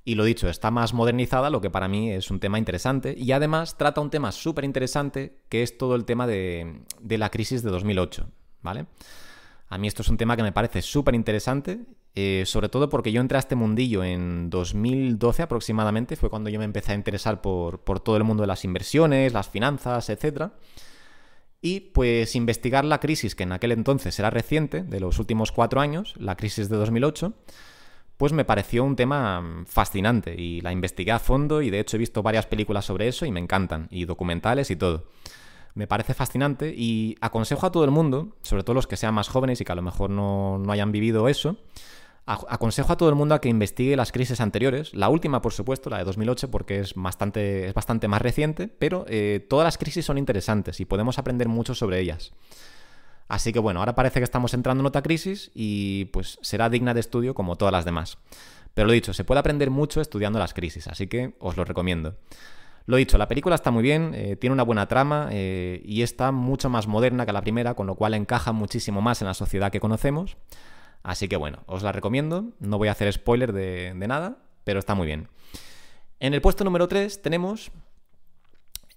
Y 0.05 0.15
lo 0.15 0.23
dicho, 0.23 0.49
está 0.49 0.71
más 0.71 0.93
modernizada, 0.93 1.49
lo 1.49 1.61
que 1.61 1.69
para 1.69 1.87
mí 1.87 2.11
es 2.11 2.31
un 2.31 2.39
tema 2.39 2.57
interesante. 2.57 3.15
Y 3.17 3.31
además 3.31 3.77
trata 3.77 4.01
un 4.01 4.09
tema 4.09 4.31
súper 4.31 4.63
interesante, 4.63 5.41
que 5.49 5.61
es 5.61 5.77
todo 5.77 5.95
el 5.95 6.05
tema 6.05 6.25
de, 6.25 6.83
de 6.99 7.17
la 7.17 7.29
crisis 7.29 7.63
de 7.63 7.69
2008. 7.69 8.27
¿Vale? 8.61 8.87
A 9.69 9.77
mí 9.77 9.87
esto 9.87 10.01
es 10.01 10.09
un 10.09 10.17
tema 10.17 10.35
que 10.35 10.41
me 10.41 10.51
parece 10.51 10.81
súper 10.81 11.13
interesante, 11.13 11.79
eh, 12.15 12.43
sobre 12.47 12.69
todo 12.69 12.89
porque 12.89 13.11
yo 13.11 13.21
entré 13.21 13.37
a 13.37 13.39
este 13.39 13.55
mundillo 13.55 14.03
en 14.03 14.49
2012 14.49 15.43
aproximadamente, 15.43 16.15
fue 16.15 16.31
cuando 16.31 16.49
yo 16.49 16.57
me 16.57 16.65
empecé 16.65 16.93
a 16.93 16.95
interesar 16.95 17.39
por, 17.41 17.79
todo 17.99 18.17
el 18.17 18.23
mundo 18.23 18.41
de 18.41 18.47
las 18.47 18.65
inversiones, 18.65 19.31
las 19.31 19.47
finanzas, 19.47 20.09
etc. 20.09 20.51
Y 21.61 21.81
pues 21.81 22.35
investigar 22.35 22.83
la 22.83 22.99
crisis, 22.99 23.35
que 23.35 23.43
en 23.43 23.51
aquel 23.51 23.71
entonces 23.71 24.17
era 24.17 24.31
reciente, 24.31 24.81
de 24.81 24.99
los 24.99 25.19
últimos 25.19 25.51
cuatro 25.51 25.81
años, 25.81 26.15
la 26.17 26.35
crisis 26.35 26.67
de 26.67 26.77
2008, 26.77 27.33
pues 28.17 28.33
me 28.33 28.45
pareció 28.45 28.83
un 28.83 28.95
tema 28.95 29.63
fascinante 29.67 30.33
y 30.35 30.61
la 30.61 30.71
investigué 30.71 31.11
a 31.11 31.19
fondo 31.19 31.61
y 31.61 31.69
de 31.69 31.79
hecho 31.79 31.95
he 31.95 31.99
visto 31.99 32.23
varias 32.23 32.47
películas 32.47 32.85
sobre 32.85 33.07
eso 33.07 33.25
y 33.27 33.31
me 33.31 33.39
encantan, 33.39 33.87
y 33.91 34.05
documentales 34.05 34.71
y 34.71 34.75
todo 34.75 35.05
me 35.73 35.87
parece 35.87 36.13
fascinante 36.13 36.73
y 36.75 37.15
aconsejo 37.21 37.65
a 37.65 37.71
todo 37.71 37.85
el 37.85 37.91
mundo, 37.91 38.35
sobre 38.41 38.63
todo 38.63 38.73
los 38.73 38.87
que 38.87 38.97
sean 38.97 39.13
más 39.13 39.27
jóvenes 39.27 39.61
y 39.61 39.65
que 39.65 39.71
a 39.71 39.75
lo 39.75 39.81
mejor 39.81 40.09
no, 40.09 40.61
hayan 40.69 40.91
vivido 40.91 41.27
eso, 41.27 41.57
aconsejo 42.25 42.93
a 42.93 42.97
todo 42.97 43.09
el 43.09 43.15
mundo 43.15 43.33
a 43.33 43.41
que 43.41 43.49
investigue 43.49 43.95
las 43.95 44.11
crisis 44.11 44.39
anteriores, 44.39 44.93
la 44.93 45.09
última 45.09 45.41
por 45.41 45.53
supuesto, 45.53 45.89
la 45.89 45.97
de 45.97 46.03
2008, 46.03 46.51
porque 46.51 46.79
es 46.79 46.93
bastante, 46.95 47.67
es 47.67 47.73
bastante 47.73 48.07
más 48.07 48.21
reciente, 48.21 48.67
pero 48.67 49.05
eh, 49.07 49.45
todas 49.49 49.65
las 49.65 49.77
crisis 49.77 50.05
son 50.05 50.17
interesantes 50.17 50.79
y 50.79 50.85
podemos 50.85 51.17
aprender 51.17 51.47
mucho 51.47 51.73
sobre 51.73 51.99
ellas. 51.99 52.33
Así 53.29 53.53
que 53.53 53.59
bueno, 53.59 53.79
ahora 53.79 53.95
parece 53.95 54.19
que 54.19 54.23
estamos 54.23 54.53
entrando 54.55 54.81
en 54.81 54.87
otra 54.87 55.03
crisis 55.03 55.51
y 55.53 56.05
pues 56.05 56.39
será 56.41 56.69
digna 56.69 56.95
de 56.95 56.99
estudio 56.99 57.35
como 57.35 57.55
todas 57.55 57.71
las 57.71 57.85
demás. 57.85 58.17
Pero 58.73 58.87
lo 58.87 58.93
dicho, 58.93 59.13
se 59.13 59.23
puede 59.23 59.39
aprender 59.39 59.69
mucho 59.69 60.01
estudiando 60.01 60.39
las 60.39 60.53
crisis, 60.53 60.87
así 60.87 61.07
que 61.07 61.35
os 61.39 61.57
lo 61.57 61.63
recomiendo. 61.63 62.15
Lo 62.85 62.97
dicho, 62.97 63.17
la 63.17 63.27
película 63.27 63.55
está 63.55 63.71
muy 63.71 63.83
bien, 63.83 64.13
eh, 64.15 64.35
tiene 64.35 64.53
una 64.53 64.63
buena 64.63 64.87
trama 64.87 65.29
eh, 65.31 65.81
y 65.85 66.01
está 66.01 66.31
mucho 66.31 66.69
más 66.69 66.87
moderna 66.87 67.25
que 67.25 67.33
la 67.33 67.41
primera, 67.41 67.75
con 67.75 67.87
lo 67.87 67.95
cual 67.95 68.13
encaja 68.15 68.51
muchísimo 68.51 69.01
más 69.01 69.21
en 69.21 69.27
la 69.27 69.33
sociedad 69.33 69.71
que 69.71 69.79
conocemos. 69.79 70.37
Así 71.03 71.27
que 71.27 71.37
bueno, 71.37 71.59
os 71.65 71.83
la 71.83 71.91
recomiendo. 71.91 72.51
No 72.59 72.77
voy 72.77 72.87
a 72.87 72.91
hacer 72.91 73.11
spoiler 73.13 73.53
de, 73.53 73.93
nada, 73.95 74.37
pero 74.63 74.79
está 74.79 74.95
muy 74.95 75.05
bien. 75.05 75.29
En 76.19 76.33
el 76.33 76.41
puesto 76.41 76.63
número 76.63 76.87
3 76.87 77.21
tenemos... 77.21 77.71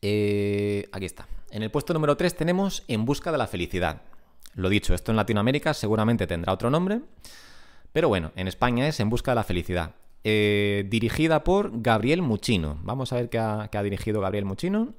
Eh, 0.00 0.88
aquí 0.92 1.04
está. 1.04 1.28
En 1.50 1.62
el 1.62 1.70
puesto 1.70 1.92
número 1.92 2.16
3 2.16 2.34
tenemos 2.34 2.82
En 2.88 3.04
Busca 3.04 3.30
de 3.30 3.38
la 3.38 3.46
Felicidad. 3.46 4.02
Lo 4.54 4.68
dicho, 4.68 4.94
esto 4.94 5.12
en 5.12 5.16
Latinoamérica 5.16 5.74
seguramente 5.74 6.26
tendrá 6.26 6.52
otro 6.52 6.70
nombre. 6.70 7.02
Pero 7.92 8.08
bueno, 8.08 8.32
en 8.36 8.48
España 8.48 8.88
es 8.88 8.98
En 9.00 9.10
Busca 9.10 9.30
de 9.30 9.36
la 9.36 9.44
Felicidad. 9.44 9.94
Eh, 10.24 10.84
dirigida 10.88 11.42
por 11.42 11.82
Gabriel 11.82 12.22
Muchino. 12.22 12.78
Vamos 12.82 13.12
a 13.12 13.16
ver 13.16 13.28
qué 13.28 13.38
ha, 13.38 13.82
dirigido 13.82 14.20
Gabriel 14.20 14.44
Muchino. 14.44 14.94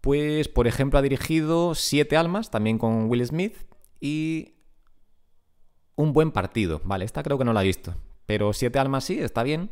Pues, 0.00 0.48
por 0.48 0.66
ejemplo, 0.66 0.98
ha 0.98 1.02
dirigido 1.02 1.74
Siete 1.74 2.16
Almas, 2.16 2.50
también 2.50 2.78
con 2.78 3.08
Will 3.08 3.24
Smith, 3.24 3.56
y 4.00 4.54
Un 5.94 6.12
Buen 6.12 6.32
Partido. 6.32 6.80
Vale, 6.84 7.04
esta 7.04 7.22
creo 7.22 7.38
que 7.38 7.44
no 7.44 7.52
la 7.52 7.62
he 7.62 7.66
visto. 7.66 7.94
Pero 8.26 8.52
Siete 8.52 8.78
Almas 8.78 9.04
sí, 9.04 9.18
está 9.20 9.42
bien. 9.42 9.70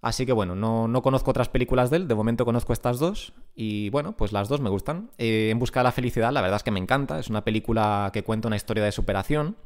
Así 0.00 0.26
que 0.26 0.32
bueno, 0.32 0.54
no, 0.54 1.02
conozco 1.02 1.30
otras 1.32 1.48
películas 1.48 1.90
de 1.90 1.96
él, 1.96 2.08
de 2.08 2.14
momento 2.14 2.44
conozco 2.44 2.72
estas 2.72 3.00
dos 3.00 3.32
y 3.56 3.90
bueno, 3.90 4.16
pues 4.16 4.32
las 4.32 4.48
dos 4.48 4.60
me 4.60 4.70
gustan. 4.70 5.10
Eh, 5.18 5.48
en 5.50 5.58
Busca 5.58 5.80
de 5.80 5.84
la 5.84 5.92
Felicidad, 5.92 6.32
la 6.32 6.40
verdad 6.40 6.56
es 6.56 6.62
que 6.62 6.70
me 6.70 6.78
encanta, 6.78 7.18
es 7.18 7.28
una 7.28 7.44
película 7.44 8.10
que 8.12 8.22
cuenta 8.22 8.46
una 8.46 8.54
historia 8.54 8.84
de 8.84 8.92
superación 8.92 9.56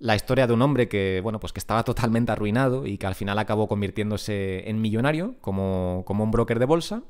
la 0.00 0.16
historia 0.16 0.46
de 0.46 0.54
un 0.54 0.62
hombre 0.62 0.88
que, 0.88 1.20
bueno, 1.22 1.38
pues 1.38 1.52
que 1.52 1.60
estaba 1.60 1.84
totalmente 1.84 2.32
arruinado 2.32 2.86
y 2.86 2.96
que 2.96 3.06
al 3.06 3.14
final 3.14 3.38
acabó 3.38 3.68
convirtiéndose 3.68 4.68
en 4.68 4.80
millonario 4.80 5.34
como, 5.40 6.02
como 6.06 6.24
un 6.24 6.30
broker 6.30 6.58
de 6.58 6.64
bolsa. 6.64 7.02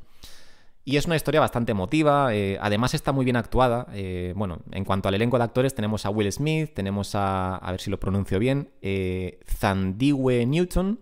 Y 0.85 0.97
es 0.97 1.07
una 1.07 1.15
historia 1.15 1.41
bastante 1.41 1.73
emotiva, 1.73 2.35
eh, 2.35 2.59
además 2.61 2.95
está 2.95 3.13
muy 3.13 3.25
bien 3.25 3.37
actuada. 3.37 3.87
Eh, 3.93 4.33
bueno, 4.35 4.59
en 4.73 4.85
cuanto 4.85 5.09
al 5.09 5.15
elenco 5.15 5.39
de 5.39 5.45
actores, 5.45 5.75
tenemos 5.75 6.05
a 6.05 6.11
Will 6.11 6.33
Smith, 6.33 6.73
tenemos 6.75 7.15
a, 7.15 7.57
a 7.57 7.71
ver 7.71 7.81
si 7.81 7.91
lo 7.91 8.01
pronuncio 8.01 8.41
bien, 8.41 8.71
eh, 8.83 9.39
Zandiwe 9.47 10.45
Newton, 10.47 10.99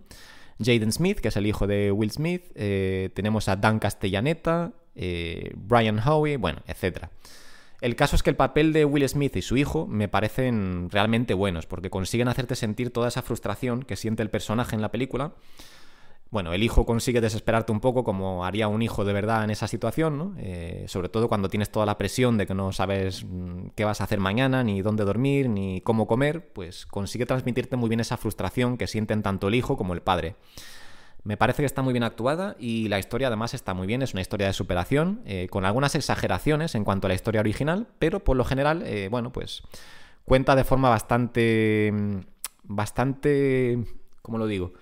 Jaden 0.59 0.91
Smith, 0.91 1.19
que 1.19 1.29
es 1.29 1.37
el 1.37 1.47
hijo 1.47 1.65
de 1.65 1.91
Will 1.91 2.11
Smith, 2.11 2.51
eh, 2.53 3.09
tenemos 3.15 3.47
a 3.47 3.55
Dan 3.55 3.79
Castellaneta, 3.79 4.73
Brian 5.55 5.99
Howie, 6.05 6.35
bueno, 6.37 6.59
etcétera. 6.67 7.09
El 7.81 7.95
caso 7.95 8.15
es 8.15 8.23
que 8.23 8.29
el 8.29 8.35
papel 8.35 8.73
de 8.73 8.85
Will 8.85 9.07
Smith 9.07 9.35
y 9.37 9.41
su 9.41 9.55
hijo 9.55 9.87
me 9.87 10.07
parecen 10.09 10.89
realmente 10.89 11.33
buenos, 11.33 11.65
porque 11.65 11.89
consiguen 11.89 12.27
hacerte 12.27 12.55
sentir 12.55 12.91
toda 12.91 13.07
esa 13.07 13.21
frustración 13.21 13.83
que 13.83 13.95
siente 13.95 14.21
el 14.21 14.29
personaje 14.29 14.75
en 14.75 14.81
la 14.81 14.91
película. 14.91 15.33
Bueno, 16.31 16.53
el 16.53 16.61
hijo 16.61 16.85
consigue 16.85 17.21
desesperarte 17.21 17.71
un 17.71 17.79
poco 17.79 18.03
como 18.03 18.45
haría 18.45 18.67
un 18.67 18.83
hijo 18.83 19.03
de 19.03 19.13
verdad 19.13 19.43
en 19.43 19.49
esa 19.49 19.67
situación, 19.67 20.17
¿no? 20.17 20.35
Eh, 20.37 20.85
sobre 20.87 21.09
todo 21.09 21.27
cuando 21.27 21.49
tienes 21.49 21.71
toda 21.71 21.87
la 21.87 21.97
presión 21.97 22.37
de 22.37 22.45
que 22.45 22.53
no 22.53 22.71
sabes 22.71 23.25
mm, 23.27 23.69
qué 23.75 23.83
vas 23.83 23.99
a 23.99 24.03
hacer 24.03 24.19
mañana, 24.19 24.63
ni 24.63 24.81
dónde 24.81 25.05
dormir, 25.05 25.49
ni 25.49 25.81
cómo 25.81 26.05
comer, 26.05 26.51
pues 26.53 26.85
consigue 26.85 27.25
transmitirte 27.25 27.77
muy 27.77 27.89
bien 27.89 28.01
esa 28.01 28.17
frustración 28.17 28.77
que 28.77 28.85
sienten 28.85 29.23
tanto 29.23 29.47
el 29.47 29.55
hijo 29.55 29.75
como 29.75 29.95
el 29.95 30.01
padre. 30.01 30.35
Me 31.23 31.37
parece 31.37 31.61
que 31.61 31.65
está 31.65 31.81
muy 31.81 31.93
bien 31.93 32.03
actuada 32.03 32.55
y 32.59 32.87
la 32.87 32.97
historia 32.97 33.27
además 33.27 33.53
está 33.53 33.73
muy 33.73 33.87
bien, 33.87 34.01
es 34.01 34.13
una 34.13 34.21
historia 34.21 34.47
de 34.47 34.53
superación, 34.53 35.21
eh, 35.25 35.47
con 35.49 35.65
algunas 35.65 35.95
exageraciones 35.95 36.75
en 36.75 36.85
cuanto 36.85 37.07
a 37.07 37.09
la 37.09 37.15
historia 37.15 37.41
original, 37.41 37.87
pero 37.99 38.23
por 38.23 38.37
lo 38.37 38.45
general, 38.45 38.83
eh, 38.85 39.09
bueno, 39.09 39.31
pues 39.31 39.63
cuenta 40.25 40.55
de 40.55 40.63
forma 40.63 40.89
bastante... 40.89 41.93
bastante... 42.63 43.79
¿cómo 44.21 44.37
lo 44.37 44.47
digo? 44.47 44.73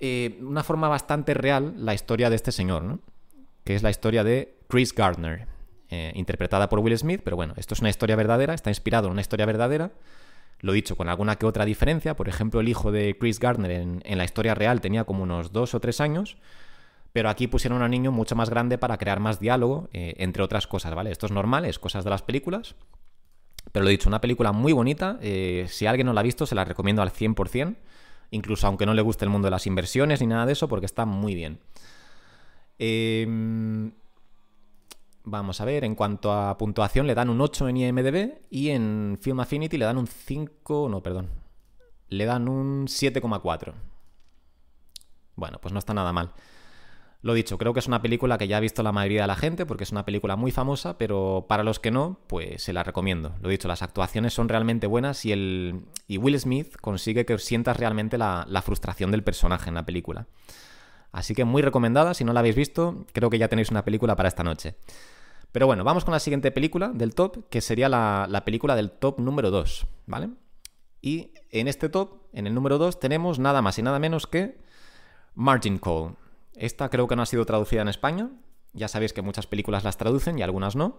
eh, 0.00 0.38
una 0.42 0.64
forma 0.64 0.88
bastante 0.88 1.34
real 1.34 1.74
la 1.76 1.94
historia 1.94 2.30
de 2.30 2.36
este 2.36 2.52
señor, 2.52 2.82
¿no? 2.82 3.00
que 3.64 3.74
es 3.74 3.82
la 3.82 3.90
historia 3.90 4.24
de 4.24 4.56
Chris 4.68 4.94
Gardner, 4.94 5.46
interpretada 6.14 6.68
por 6.68 6.78
Will 6.78 6.96
Smith, 6.96 7.20
pero 7.24 7.34
bueno, 7.34 7.52
esto 7.56 7.74
es 7.74 7.80
una 7.80 7.90
historia 7.90 8.14
verdadera, 8.14 8.54
está 8.54 8.70
inspirado 8.70 9.08
en 9.08 9.12
una 9.12 9.22
historia 9.22 9.44
verdadera, 9.44 9.90
lo 10.60 10.72
dicho, 10.72 10.96
con 10.96 11.08
alguna 11.08 11.36
que 11.36 11.46
otra 11.46 11.64
diferencia, 11.64 12.14
por 12.16 12.28
ejemplo, 12.28 12.60
el 12.60 12.68
hijo 12.68 12.92
de 12.92 13.16
Chris 13.18 13.40
Gardner 13.40 13.70
en, 13.70 14.18
la 14.18 14.24
historia 14.24 14.54
real 14.54 14.80
tenía 14.80 15.04
como 15.04 15.22
unos 15.22 15.52
dos 15.52 15.74
o 15.74 15.80
tres 15.80 16.00
años, 16.00 16.36
pero 17.12 17.28
aquí 17.28 17.46
pusieron 17.46 17.82
a 17.82 17.86
un 17.86 17.90
niño 17.90 18.12
mucho 18.12 18.36
más 18.36 18.50
grande 18.50 18.78
para 18.78 18.98
crear 18.98 19.20
más 19.20 19.40
diálogo, 19.40 19.88
eh, 19.92 20.14
entre 20.18 20.42
otras 20.42 20.66
cosas, 20.66 20.94
¿vale? 20.94 21.10
Esto 21.10 21.26
es 21.26 21.32
normal, 21.32 21.64
es 21.64 21.78
cosas 21.78 22.04
de 22.04 22.10
las 22.10 22.22
películas, 22.22 22.76
pero 23.72 23.84
lo 23.84 23.90
dicho, 23.90 24.08
una 24.08 24.20
película 24.20 24.52
muy 24.52 24.72
bonita, 24.72 25.18
si 25.66 25.86
alguien 25.86 26.06
no 26.06 26.12
la 26.12 26.20
ha 26.20 26.24
visto, 26.24 26.46
se 26.46 26.54
la 26.54 26.64
recomiendo 26.64 27.02
al 27.02 27.10
100%, 27.10 27.76
incluso 28.30 28.66
aunque 28.66 28.86
no 28.86 28.94
le 28.94 29.02
guste 29.02 29.24
el 29.24 29.30
mundo 29.30 29.46
de 29.46 29.50
las 29.50 29.66
inversiones 29.66 30.20
ni 30.20 30.26
nada 30.26 30.46
de 30.46 30.52
eso, 30.52 30.68
porque 30.68 30.86
está 30.86 31.04
muy 31.04 31.34
bien. 31.34 31.60
Em, 32.78 33.92
vamos 35.24 35.60
a 35.60 35.64
ver, 35.64 35.84
en 35.84 35.94
cuanto 35.94 36.32
a 36.32 36.56
puntuación 36.56 37.06
le 37.06 37.14
dan 37.14 37.30
un 37.30 37.40
8 37.40 37.68
en 37.68 37.76
IMDB 37.76 38.38
y 38.50 38.70
en 38.70 39.18
Film 39.20 39.40
Affinity 39.40 39.76
le 39.78 39.84
dan 39.84 39.98
un 39.98 40.06
5, 40.06 40.88
no, 40.90 41.02
perdón, 41.02 41.30
le 42.08 42.24
dan 42.24 42.48
un 42.48 42.86
7,4. 42.86 43.74
Bueno, 45.36 45.58
pues 45.60 45.72
no 45.72 45.78
está 45.78 45.94
nada 45.94 46.12
mal. 46.12 46.32
Lo 47.22 47.34
dicho, 47.34 47.58
creo 47.58 47.74
que 47.74 47.80
es 47.80 47.86
una 47.86 48.00
película 48.00 48.38
que 48.38 48.48
ya 48.48 48.56
ha 48.56 48.60
visto 48.60 48.82
la 48.82 48.92
mayoría 48.92 49.22
de 49.22 49.26
la 49.26 49.36
gente 49.36 49.66
porque 49.66 49.84
es 49.84 49.92
una 49.92 50.06
película 50.06 50.36
muy 50.36 50.52
famosa, 50.52 50.96
pero 50.96 51.44
para 51.48 51.62
los 51.62 51.78
que 51.78 51.90
no, 51.90 52.18
pues 52.26 52.62
se 52.62 52.72
la 52.72 52.82
recomiendo. 52.82 53.34
Lo 53.42 53.50
dicho, 53.50 53.68
las 53.68 53.82
actuaciones 53.82 54.32
son 54.32 54.48
realmente 54.48 54.86
buenas 54.86 55.26
y, 55.26 55.32
el, 55.32 55.84
y 56.08 56.16
Will 56.16 56.40
Smith 56.40 56.76
consigue 56.80 57.26
que 57.26 57.38
sientas 57.38 57.76
realmente 57.76 58.16
la, 58.16 58.46
la 58.48 58.62
frustración 58.62 59.10
del 59.10 59.22
personaje 59.22 59.68
en 59.68 59.74
la 59.74 59.84
película. 59.84 60.28
Así 61.12 61.34
que 61.34 61.44
muy 61.44 61.62
recomendada, 61.62 62.14
si 62.14 62.24
no 62.24 62.32
la 62.32 62.40
habéis 62.40 62.56
visto, 62.56 63.04
creo 63.12 63.30
que 63.30 63.38
ya 63.38 63.48
tenéis 63.48 63.70
una 63.70 63.84
película 63.84 64.16
para 64.16 64.28
esta 64.28 64.44
noche. 64.44 64.76
Pero 65.52 65.66
bueno, 65.66 65.82
vamos 65.82 66.04
con 66.04 66.12
la 66.12 66.20
siguiente 66.20 66.52
película 66.52 66.88
del 66.88 67.14
top, 67.14 67.48
que 67.48 67.60
sería 67.60 67.88
la, 67.88 68.26
la 68.28 68.44
película 68.44 68.76
del 68.76 68.90
top 68.92 69.18
número 69.18 69.50
2, 69.50 69.86
¿vale? 70.06 70.30
Y 71.02 71.32
en 71.50 71.66
este 71.66 71.88
top, 71.88 72.22
en 72.32 72.46
el 72.46 72.54
número 72.54 72.78
2, 72.78 73.00
tenemos 73.00 73.38
nada 73.38 73.62
más 73.62 73.78
y 73.78 73.82
nada 73.82 73.98
menos 73.98 74.26
que 74.26 74.58
Margin 75.34 75.78
Call. 75.78 76.14
Esta 76.54 76.90
creo 76.90 77.08
que 77.08 77.16
no 77.16 77.22
ha 77.22 77.26
sido 77.26 77.44
traducida 77.46 77.82
en 77.82 77.88
España. 77.88 78.30
Ya 78.72 78.88
sabéis 78.88 79.12
que 79.12 79.22
muchas 79.22 79.46
películas 79.46 79.82
las 79.82 79.96
traducen 79.96 80.38
y 80.38 80.42
algunas 80.42 80.76
no. 80.76 80.98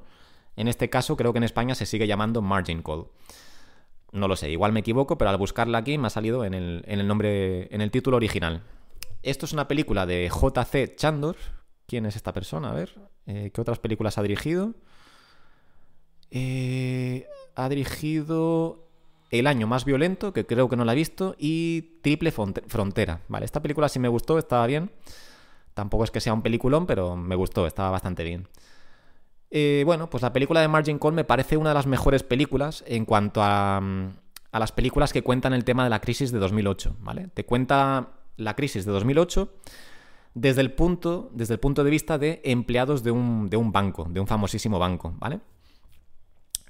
En 0.56 0.68
este 0.68 0.90
caso 0.90 1.16
creo 1.16 1.34
que 1.34 1.38
en 1.38 1.44
España 1.44 1.76
se 1.76 1.86
sigue 1.86 2.08
llamando 2.08 2.42
Margin 2.42 2.82
Call. 2.82 3.06
No 4.12 4.28
lo 4.28 4.36
sé, 4.36 4.50
igual 4.50 4.74
me 4.74 4.82
equivoco, 4.82 5.18
pero 5.18 5.30
al 5.30 5.38
buscarla 5.38 5.78
aquí 5.78 5.98
me 5.98 6.08
ha 6.08 6.10
salido 6.10 6.44
en 6.44 6.54
el, 6.54 7.08
nombre, 7.08 7.74
en 7.74 7.80
el 7.80 7.92
título 7.92 8.18
original. 8.18 8.64
Esto 9.24 9.46
es 9.46 9.54
una 9.54 9.68
película 9.68 10.06
de 10.06 10.30
J.C. 10.30 10.96
Chandor. 10.96 11.36
¿Quién 11.86 12.06
es 12.06 12.16
esta 12.16 12.34
persona? 12.34 12.72
A 12.72 12.74
ver, 12.74 12.96
eh, 13.28 13.52
¿qué 13.54 13.62
otras 13.62 13.80
películas 13.80 14.18
ha 14.18 14.24
dirigido? 14.24 14.74
Eh, 16.32 17.28
ha 17.56 17.70
dirigido 17.70 18.88
El 19.30 19.48
año 19.48 19.68
más 19.68 19.86
violento, 19.86 20.34
que 20.34 20.46
creo 20.46 20.68
que 20.70 20.76
no 20.76 20.86
la 20.86 20.94
he 20.94 20.96
visto, 20.96 21.36
y 21.38 22.00
Triple 22.02 22.32
Frontera. 22.32 23.22
Vale, 23.28 23.46
esta 23.46 23.62
película 23.62 23.88
sí 23.90 24.00
me 24.00 24.08
gustó, 24.08 24.38
estaba 24.38 24.66
bien. 24.68 24.92
Tampoco 25.74 26.04
es 26.04 26.12
que 26.12 26.20
sea 26.20 26.34
un 26.34 26.42
peliculón, 26.42 26.86
pero 26.86 27.16
me 27.16 27.36
gustó, 27.36 27.68
estaba 27.68 27.92
bastante 27.92 28.24
bien. 28.24 28.48
Eh, 29.52 29.84
bueno, 29.86 30.10
pues 30.10 30.24
la 30.24 30.34
película 30.34 30.62
de 30.62 30.68
Margin 30.68 30.98
Call 30.98 31.14
me 31.14 31.24
parece 31.24 31.58
una 31.58 31.70
de 31.70 31.76
las 31.76 31.88
mejores 31.88 32.24
películas 32.24 32.84
en 32.88 33.06
cuanto 33.06 33.42
a, 33.44 33.78
a 33.78 34.60
las 34.60 34.72
películas 34.72 35.14
que 35.14 35.24
cuentan 35.24 35.54
el 35.54 35.64
tema 35.64 35.84
de 35.84 35.90
la 35.90 36.02
crisis 36.02 36.32
de 36.32 36.40
2008, 36.40 36.98
¿vale? 37.00 37.28
Te 37.28 37.46
cuenta 37.46 38.21
la 38.38 38.56
crisis 38.56 38.86
de 38.86 38.92
2008 38.92 39.54
desde 40.34 40.62
el 40.62 40.72
punto, 40.74 41.30
desde 41.34 41.56
el 41.56 41.60
punto 41.60 41.84
de 41.84 41.92
vista 41.92 42.18
de 42.18 42.42
empleados 42.44 43.04
de 43.04 43.12
un, 43.12 43.50
de 43.50 43.58
un 43.58 43.72
banco, 43.72 44.08
de 44.10 44.20
un 44.20 44.28
famosísimo 44.28 44.80
banco, 44.80 45.14
¿vale? 45.18 45.42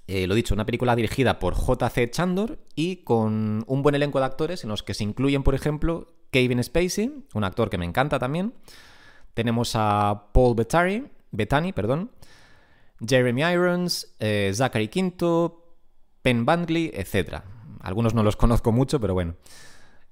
Eh, 0.07 0.27
lo 0.27 0.35
dicho, 0.35 0.53
una 0.53 0.65
película 0.65 0.95
dirigida 0.95 1.39
por 1.39 1.53
J.C. 1.53 2.09
Chandor 2.09 2.59
y 2.75 2.97
con 2.97 3.63
un 3.67 3.81
buen 3.81 3.95
elenco 3.95 4.19
de 4.19 4.25
actores 4.25 4.63
en 4.63 4.69
los 4.69 4.83
que 4.83 4.93
se 4.93 5.03
incluyen, 5.03 5.43
por 5.43 5.55
ejemplo, 5.55 6.13
Kevin 6.31 6.63
Spacey, 6.63 7.25
un 7.33 7.43
actor 7.43 7.69
que 7.69 7.77
me 7.77 7.85
encanta 7.85 8.19
también, 8.19 8.53
tenemos 9.33 9.73
a 9.75 10.29
Paul 10.33 10.55
Bettany, 10.55 11.05
Bettany 11.31 11.71
perdón, 11.71 12.11
Jeremy 13.05 13.41
Irons, 13.43 14.15
eh, 14.19 14.51
Zachary 14.53 14.89
Quinto, 14.89 15.77
Penn 16.21 16.45
Bandley, 16.45 16.91
etc. 16.93 17.41
Algunos 17.79 18.13
no 18.13 18.23
los 18.23 18.35
conozco 18.35 18.71
mucho, 18.71 18.99
pero 18.99 19.13
bueno. 19.13 19.35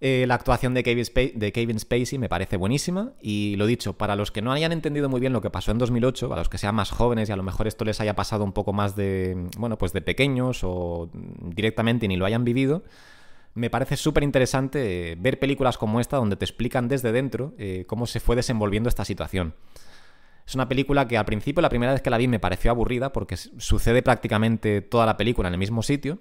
Eh, 0.01 0.23
la 0.27 0.35
actuación 0.35 0.73
de 0.73 0.83
Kevin, 0.83 1.79
Spacey 1.79 2.17
me 2.17 2.29
parece 2.29 2.55
buenísima 2.55 3.11
y 3.21 3.55
lo 3.57 3.65
dicho, 3.65 3.97
para 3.97 4.15
los 4.15 4.31
que 4.31 4.41
no 4.41 4.53
hayan 4.53 4.71
entendido 4.71 5.09
muy 5.09 5.19
bien 5.19 5.33
lo 5.33 5.41
que 5.41 5.49
pasó 5.49 5.71
en 5.71 5.77
2008, 5.77 6.29
para 6.29 6.39
los 6.39 6.47
que 6.47 6.57
sean 6.57 6.75
más 6.75 6.91
jóvenes 6.91 7.27
y 7.27 7.33
a 7.33 7.35
lo 7.35 7.43
mejor 7.43 7.67
esto 7.67 7.83
les 7.83 7.99
haya 7.99 8.15
pasado 8.15 8.45
un 8.45 8.53
poco 8.53 8.71
más 8.71 8.95
de, 8.95 9.49
bueno, 9.57 9.77
pues 9.77 9.91
de 9.91 10.01
pequeños 10.01 10.61
o 10.63 11.09
directamente 11.13 12.07
ni 12.07 12.15
lo 12.15 12.25
hayan 12.25 12.45
vivido, 12.45 12.83
me 13.55 13.69
parece 13.69 13.97
súper 13.97 14.23
interesante 14.23 15.11
eh, 15.11 15.15
ver 15.19 15.37
películas 15.37 15.77
como 15.77 15.99
esta 15.99 16.15
donde 16.15 16.37
te 16.37 16.45
explican 16.45 16.87
desde 16.87 17.11
dentro 17.11 17.53
eh, 17.57 17.83
cómo 17.85 18.05
se 18.05 18.21
fue 18.21 18.37
desenvolviendo 18.37 18.87
esta 18.87 19.03
situación. 19.03 19.53
Es 20.47 20.55
una 20.55 20.69
película 20.69 21.07
que 21.07 21.17
al 21.17 21.25
principio, 21.25 21.61
la 21.61 21.69
primera 21.69 21.91
vez 21.91 22.01
que 22.01 22.09
la 22.09 22.17
vi, 22.17 22.27
me 22.27 22.39
pareció 22.39 22.71
aburrida 22.71 23.11
porque 23.11 23.37
sucede 23.37 24.01
prácticamente 24.01 24.81
toda 24.81 25.05
la 25.05 25.17
película 25.17 25.49
en 25.49 25.53
el 25.53 25.59
mismo 25.59 25.83
sitio, 25.83 26.19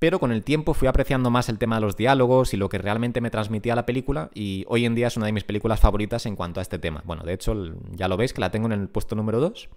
pero 0.00 0.18
con 0.18 0.32
el 0.32 0.42
tiempo 0.42 0.72
fui 0.72 0.88
apreciando 0.88 1.30
más 1.30 1.50
el 1.50 1.58
tema 1.58 1.76
de 1.76 1.82
los 1.82 1.94
diálogos 1.94 2.54
y 2.54 2.56
lo 2.56 2.70
que 2.70 2.78
realmente 2.78 3.20
me 3.20 3.30
transmitía 3.30 3.76
la 3.76 3.84
película 3.84 4.30
y 4.34 4.64
hoy 4.66 4.86
en 4.86 4.94
día 4.94 5.08
es 5.08 5.16
una 5.18 5.26
de 5.26 5.32
mis 5.32 5.44
películas 5.44 5.78
favoritas 5.78 6.24
en 6.24 6.36
cuanto 6.36 6.58
a 6.58 6.62
este 6.62 6.78
tema. 6.78 7.02
Bueno, 7.04 7.22
de 7.22 7.34
hecho 7.34 7.54
ya 7.92 8.08
lo 8.08 8.16
veis 8.16 8.32
que 8.32 8.40
la 8.40 8.50
tengo 8.50 8.66
en 8.66 8.72
el 8.72 8.88
puesto 8.88 9.14
número 9.14 9.40
2, 9.40 9.68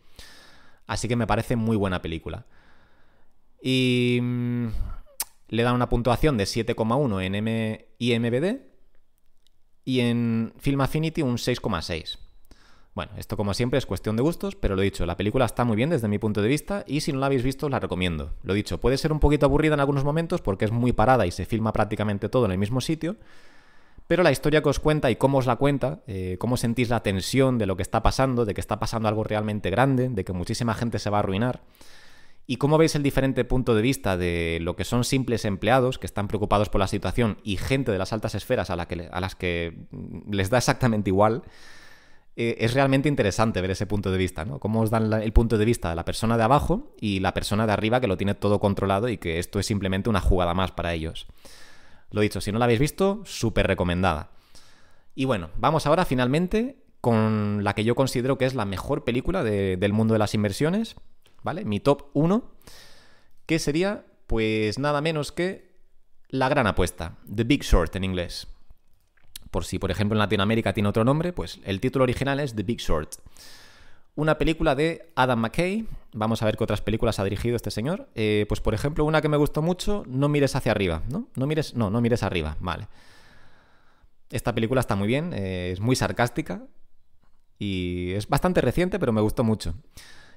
así 0.88 1.10
que 1.10 1.18
me 1.18 1.27
parece 1.27 1.58
muy 1.58 1.75
buena 1.75 2.01
película. 2.01 2.46
Y 3.62 4.20
mm, 4.22 4.68
le 5.50 5.63
da 5.63 5.74
una 5.74 5.89
puntuación 5.89 6.38
de 6.38 6.46
7,1 6.46 7.22
en 7.22 7.86
IMBD 8.00 8.62
y 9.84 10.00
en 10.00 10.53
Film 10.58 10.80
Affinity 10.80 11.22
un 11.22 11.36
6,6. 11.36 12.23
Bueno, 12.95 13.12
esto 13.17 13.38
como 13.38 13.53
siempre 13.55 13.79
es 13.79 13.88
cuestión 13.88 14.15
de 14.15 14.21
gustos, 14.21 14.55
pero 14.55 14.75
lo 14.75 14.81
dicho, 14.81 15.05
la 15.05 15.17
película 15.17 15.45
está 15.45 15.63
muy 15.63 15.75
bien 15.75 15.89
desde 15.89 16.07
mi 16.07 16.19
punto 16.19 16.41
de 16.41 16.47
vista 16.47 16.83
y 16.85 17.01
si 17.01 17.12
no 17.12 17.19
la 17.19 17.25
habéis 17.25 17.41
visto 17.41 17.67
la 17.67 17.79
recomiendo. 17.79 18.33
Lo 18.43 18.53
dicho, 18.53 18.79
puede 18.79 18.97
ser 18.97 19.12
un 19.12 19.19
poquito 19.19 19.47
aburrida 19.47 19.73
en 19.73 19.79
algunos 19.79 20.03
momentos 20.03 20.41
porque 20.41 20.65
es 20.65 20.71
muy 20.71 20.93
parada 20.93 21.25
y 21.25 21.31
se 21.31 21.45
filma 21.45 21.73
prácticamente 21.73 22.29
todo 22.29 22.45
en 22.45 22.51
el 22.51 22.59
mismo 22.59 22.81
sitio, 22.81 23.15
pero 24.05 24.21
la 24.21 24.31
historia 24.31 24.62
que 24.62 24.69
os 24.69 24.79
cuenta 24.79 25.09
y 25.09 25.15
cómo 25.15 25.39
os 25.39 25.47
la 25.47 25.55
cuenta, 25.55 26.01
eh, 26.05 26.38
cómo 26.39 26.55
sentís 26.55 26.89
la 26.89 27.01
tensión 27.01 27.57
de 27.57 27.65
lo 27.65 27.75
que 27.75 27.81
está 27.81 28.03
pasando, 28.03 28.45
de 28.45 28.53
que 28.53 28.62
está 28.62 28.79
pasando 28.79 29.07
algo 29.07 29.23
realmente 29.23 29.71
grande, 29.71 30.09
de 30.09 30.23
que 30.23 30.33
muchísima 30.33 30.75
gente 30.75 31.00
se 31.00 31.09
va 31.09 31.17
a 31.17 31.19
arruinar, 31.21 31.62
¿Y 32.45 32.57
cómo 32.57 32.77
veis 32.77 32.95
el 32.95 33.03
diferente 33.03 33.45
punto 33.45 33.73
de 33.73 33.81
vista 33.81 34.17
de 34.17 34.57
lo 34.62 34.75
que 34.75 34.83
son 34.83 35.05
simples 35.05 35.45
empleados 35.45 35.97
que 35.97 36.05
están 36.05 36.27
preocupados 36.27 36.67
por 36.67 36.79
la 36.79 36.88
situación 36.88 37.38
y 37.43 37.55
gente 37.55 37.91
de 37.91 37.97
las 37.97 38.12
altas 38.12 38.35
esferas 38.35 38.69
a, 38.69 38.75
las 38.75 39.35
que 39.35 39.77
les 40.29 40.50
da 40.50 40.57
exactamente 40.57 41.09
igual? 41.09 41.43
Eh, 42.36 42.58
es 42.60 42.74
realmente 42.74 43.08
interesante 43.10 43.62
ver 43.62 43.72
ese 43.72 43.86
punto 43.86 44.12
de 44.12 44.18
vista, 44.18 44.44
¿no? 44.44 44.60
Cómo 44.60 44.82
os 44.82 44.90
dan 44.90 45.12
el 45.13 45.34
punto 45.34 45.58
de 45.58 45.66
vista 45.66 45.90
de 45.90 45.96
la 45.96 46.06
persona 46.06 46.36
de 46.36 46.44
abajo 46.44 46.96
y 47.00 47.20
la 47.20 47.34
persona 47.34 47.68
de 47.68 47.74
arriba 47.74 48.02
que 48.02 48.08
lo 48.08 48.18
tiene 48.18 48.34
todo 48.34 48.60
controlado 48.60 49.08
y 49.08 49.18
que 49.18 49.38
esto 49.38 49.60
es 49.60 49.68
simplemente 49.68 50.10
una 50.10 50.22
jugada 50.22 50.54
más 50.54 50.72
para 50.72 50.94
ellos. 50.94 51.28
Lo 52.10 52.22
dicho, 52.22 52.42
si 52.42 52.52
no 52.52 52.60
la 52.60 52.66
habéis 52.66 52.80
visto, 52.80 53.22
súper 53.25 53.68
recomendada. 53.68 54.32
Y 55.16 55.25
bueno, 55.25 55.50
vamos 55.58 55.86
ahora 55.86 56.06
finalmente 56.06 56.84
con 57.02 57.63
la 57.63 57.75
que 57.75 57.84
yo 57.84 57.96
considero 57.96 58.38
que 58.38 58.46
es 58.46 58.56
la 58.56 58.66
mejor 58.66 59.04
película 59.04 59.44
del 59.44 59.94
mundo 59.94 60.13
de 60.13 60.20
las 60.20 60.34
inversiones, 60.34 60.96
¿vale? 61.44 61.66
Mi 61.66 61.80
top 61.80 62.10
1, 62.13 62.50
que 63.46 63.60
sería 63.60 64.06
pues 64.25 64.80
nada 64.80 65.02
menos 65.02 65.32
que 65.32 65.75
La 66.30 66.50
Gran 66.50 66.66
Apuesta, 66.66 67.18
The 67.34 67.44
Big 67.44 67.63
Short 67.63 67.96
en 67.96 68.06
inglés. 68.06 68.48
Por 69.53 69.65
si, 69.65 69.77
por 69.77 69.91
ejemplo, 69.91 70.15
en 70.15 70.19
Latinoamérica 70.19 70.74
tiene 70.74 70.89
otro 70.89 71.03
nombre, 71.03 71.31
pues 71.31 71.60
el 71.63 71.79
título 71.79 72.01
original 72.05 72.39
es 72.39 72.55
The 72.55 72.63
Big 72.63 72.79
Short. 72.79 73.13
Una 74.15 74.39
película 74.39 74.74
de 74.74 75.12
Adam 75.15 75.41
McKay. 75.41 75.86
Vamos 76.12 76.41
a 76.41 76.45
ver 76.45 76.57
qué 76.57 76.63
otras 76.63 76.81
películas 76.81 77.19
ha 77.19 77.24
dirigido 77.24 77.55
este 77.55 77.69
señor. 77.69 78.10
Eh, 78.15 78.48
pues, 78.50 78.62
por 78.62 78.74
ejemplo, 78.74 79.05
una 79.05 79.22
que 79.22 79.29
me 79.29 79.38
gustó 79.38 79.62
mucho, 79.62 80.05
No 80.07 80.27
mires 80.27 80.55
hacia 80.55 80.72
arriba, 80.72 81.03
¿no? 81.07 81.27
No 81.36 81.45
mires, 81.45 81.75
no, 81.75 81.91
no 81.91 82.01
mires 82.01 82.24
arriba, 82.24 82.57
vale. 82.62 82.88
Esta 84.31 84.55
película 84.55 84.79
está 84.81 84.95
muy 84.95 85.07
bien, 85.07 85.33
eh, 85.36 85.69
es 85.72 85.79
muy 85.79 85.95
sarcástica 85.95 86.63
y 87.60 88.13
es 88.13 88.27
bastante 88.27 88.60
reciente, 88.60 88.98
pero 88.98 89.13
me 89.13 89.22
gustó 89.22 89.43
mucho. 89.43 89.75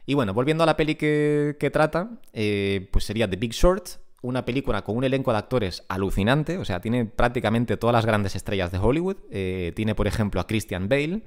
Y 0.05 0.13
bueno, 0.13 0.35
volviendo 0.35 0.63
a 0.63 0.67
la 0.67 0.77
peli 0.77 0.97
que, 0.97 1.71
trata, 1.73 2.11
eh, 2.35 2.87
pues 2.93 3.07
sería 3.07 3.31
The 3.31 3.37
Big 3.37 3.53
Short, 3.53 3.89
una 4.23 4.45
película 4.45 4.83
con 4.83 4.97
un 4.97 5.05
elenco 5.05 5.33
de 5.33 5.39
actores 5.39 5.85
alucinante, 5.89 6.59
o 6.59 6.65
sea, 6.65 6.81
tiene 6.81 7.05
prácticamente 7.05 7.77
todas 7.77 7.95
las 7.95 8.07
grandes 8.07 8.35
estrellas 8.35 8.73
de 8.73 8.79
Hollywood. 8.79 9.17
Eh, 9.31 9.73
tiene, 9.77 9.95
por 9.95 10.07
ejemplo, 10.07 10.41
a 10.41 10.47
Christian 10.47 10.89
Bale, 10.89 11.23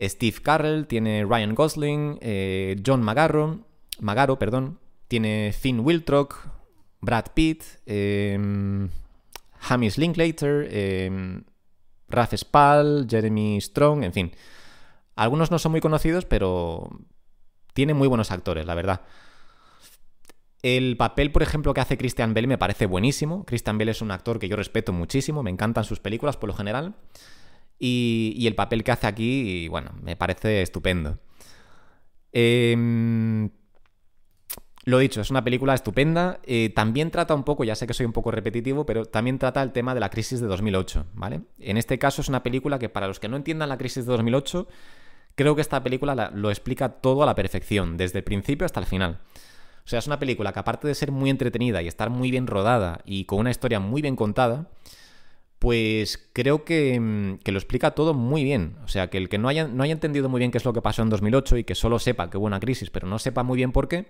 Steve 0.00 0.36
Carell, 0.42 0.86
tiene 0.86 1.24
Ryan 1.24 1.54
Gosling, 1.54 2.18
eh, 2.20 2.76
John 2.84 3.02
Magaro, 3.02 3.66
Magaro, 4.00 4.38
perdón, 4.38 4.78
tiene 5.08 5.52
Finn 5.52 5.80
Wiltrock, 5.80 6.48
Brad 7.00 7.26
Pitt, 7.34 7.62
Hamish 9.68 9.98
Linklater, 9.98 11.44
Ralph 12.08 12.34
Spall, 12.34 13.06
Jeremy 13.08 13.60
Strong, 13.60 14.04
en 14.04 14.12
fin. 14.12 14.32
Algunos 15.16 15.50
no 15.50 15.58
son 15.58 15.72
muy 15.72 15.80
conocidos, 15.80 16.24
pero 16.24 16.90
tiene 17.72 17.94
muy 17.94 18.08
buenos 18.08 18.30
actores, 18.30 18.66
la 18.66 18.74
verdad. 18.74 19.02
El 20.64 20.96
papel, 20.96 21.30
por 21.30 21.42
ejemplo, 21.42 21.74
que 21.74 21.82
hace 21.82 21.98
Christian 21.98 22.32
Bale 22.32 22.46
me 22.46 22.56
parece 22.56 22.86
buenísimo. 22.86 23.44
Christian 23.44 23.76
Bale 23.76 23.90
es 23.90 24.00
un 24.00 24.10
actor 24.10 24.38
que 24.38 24.48
yo 24.48 24.56
respeto 24.56 24.94
muchísimo, 24.94 25.42
me 25.42 25.50
encantan 25.50 25.84
sus 25.84 26.00
películas 26.00 26.38
por 26.38 26.48
lo 26.48 26.54
general. 26.54 26.94
Y, 27.78 28.46
el 28.46 28.54
papel 28.54 28.82
que 28.82 28.90
hace 28.90 29.06
aquí, 29.06 29.68
bueno, 29.68 29.90
me 30.02 30.16
parece 30.16 30.62
estupendo. 30.62 31.18
Em, 32.32 33.50
lo 34.86 34.98
dicho, 35.00 35.20
es 35.20 35.30
una 35.30 35.44
película 35.44 35.74
estupenda. 35.74 36.40
Eh, 36.44 36.72
también 36.74 37.10
trata 37.10 37.34
un 37.34 37.44
poco, 37.44 37.64
ya 37.64 37.74
sé 37.74 37.86
que 37.86 37.92
soy 37.92 38.06
un 38.06 38.14
poco 38.14 38.30
repetitivo, 38.30 38.86
pero 38.86 39.04
también 39.04 39.38
trata 39.38 39.62
el 39.62 39.70
tema 39.70 39.92
de 39.92 40.00
la 40.00 40.08
crisis 40.08 40.40
de 40.40 40.46
2008, 40.46 41.08
¿vale? 41.12 41.42
En 41.58 41.76
este 41.76 41.98
caso 41.98 42.22
es 42.22 42.30
una 42.30 42.42
película 42.42 42.78
que 42.78 42.88
para 42.88 43.06
los 43.06 43.20
que 43.20 43.28
no 43.28 43.36
entiendan 43.36 43.68
la 43.68 43.76
crisis 43.76 44.06
de 44.06 44.12
2008, 44.12 44.66
creo 45.34 45.54
que 45.54 45.60
esta 45.60 45.82
película 45.82 46.30
lo 46.34 46.48
explica 46.48 46.88
todo 46.88 47.22
a 47.22 47.26
la 47.26 47.34
perfección, 47.34 47.98
desde 47.98 48.20
el 48.20 48.24
principio 48.24 48.64
hasta 48.64 48.80
el 48.80 48.86
final. 48.86 49.20
O 49.84 49.88
sea, 49.88 49.98
es 49.98 50.06
una 50.06 50.18
película 50.18 50.52
que 50.52 50.60
aparte 50.60 50.88
de 50.88 50.94
ser 50.94 51.12
muy 51.12 51.28
entretenida 51.28 51.82
y 51.82 51.88
estar 51.88 52.08
muy 52.08 52.30
bien 52.30 52.46
rodada 52.46 53.00
y 53.04 53.26
con 53.26 53.40
una 53.40 53.50
historia 53.50 53.80
muy 53.80 54.00
bien 54.00 54.16
contada, 54.16 54.70
pues 55.58 56.30
creo 56.32 56.58
mm, 56.58 57.36
que, 57.36 57.52
lo 57.52 57.58
explica 57.58 57.92
todo 57.92 58.14
muy 58.14 58.44
bien. 58.44 58.76
O 58.84 58.88
sea, 58.88 59.08
que 59.08 59.18
el 59.18 59.28
que 59.28 59.38
no 59.38 59.48
haya, 59.48 59.66
no 59.68 59.82
haya 59.82 59.92
entendido 59.92 60.28
muy 60.28 60.38
bien 60.38 60.50
qué 60.50 60.58
es 60.58 60.64
lo 60.64 60.72
que 60.72 60.82
pasó 60.82 61.02
en 61.02 61.10
2008 61.10 61.58
y 61.58 61.64
que 61.64 61.74
solo 61.74 61.98
sepa 61.98 62.30
que 62.30 62.38
hubo 62.38 62.46
una 62.46 62.60
crisis, 62.60 62.90
pero 62.90 63.06
no 63.06 63.18
sepa 63.18 63.42
muy 63.42 63.56
bien 63.56 63.72
por 63.72 63.88
qué, 63.88 64.06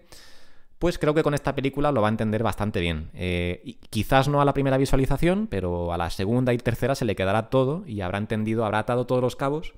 pues 0.79 0.99
creo 0.99 1.15
que 1.15 1.23
con 1.23 1.35
esta 1.35 1.55
película 1.55 1.93
lo 1.93 2.03
va 2.03 2.09
a 2.09 2.11
entender 2.11 2.43
bastante 2.43 2.81
bien. 2.81 3.11
Eh, 3.15 3.79
quizás 3.91 4.29
no 4.29 4.41
a 4.41 4.45
la 4.45 4.55
primera 4.55 4.79
visualización, 4.79 5.49
pero 5.49 5.93
a 5.93 5.97
la 5.97 6.11
segunda 6.11 6.53
y 6.53 6.59
tercera 6.59 6.95
se 6.95 7.05
le 7.05 7.17
quedará 7.17 7.51
todo 7.51 7.85
y 7.87 8.01
habrá 8.01 8.19
entendido, 8.19 8.65
habrá 8.65 8.81
atado 8.81 9.07
todos 9.07 9.23
los 9.23 9.37
cabos 9.37 9.75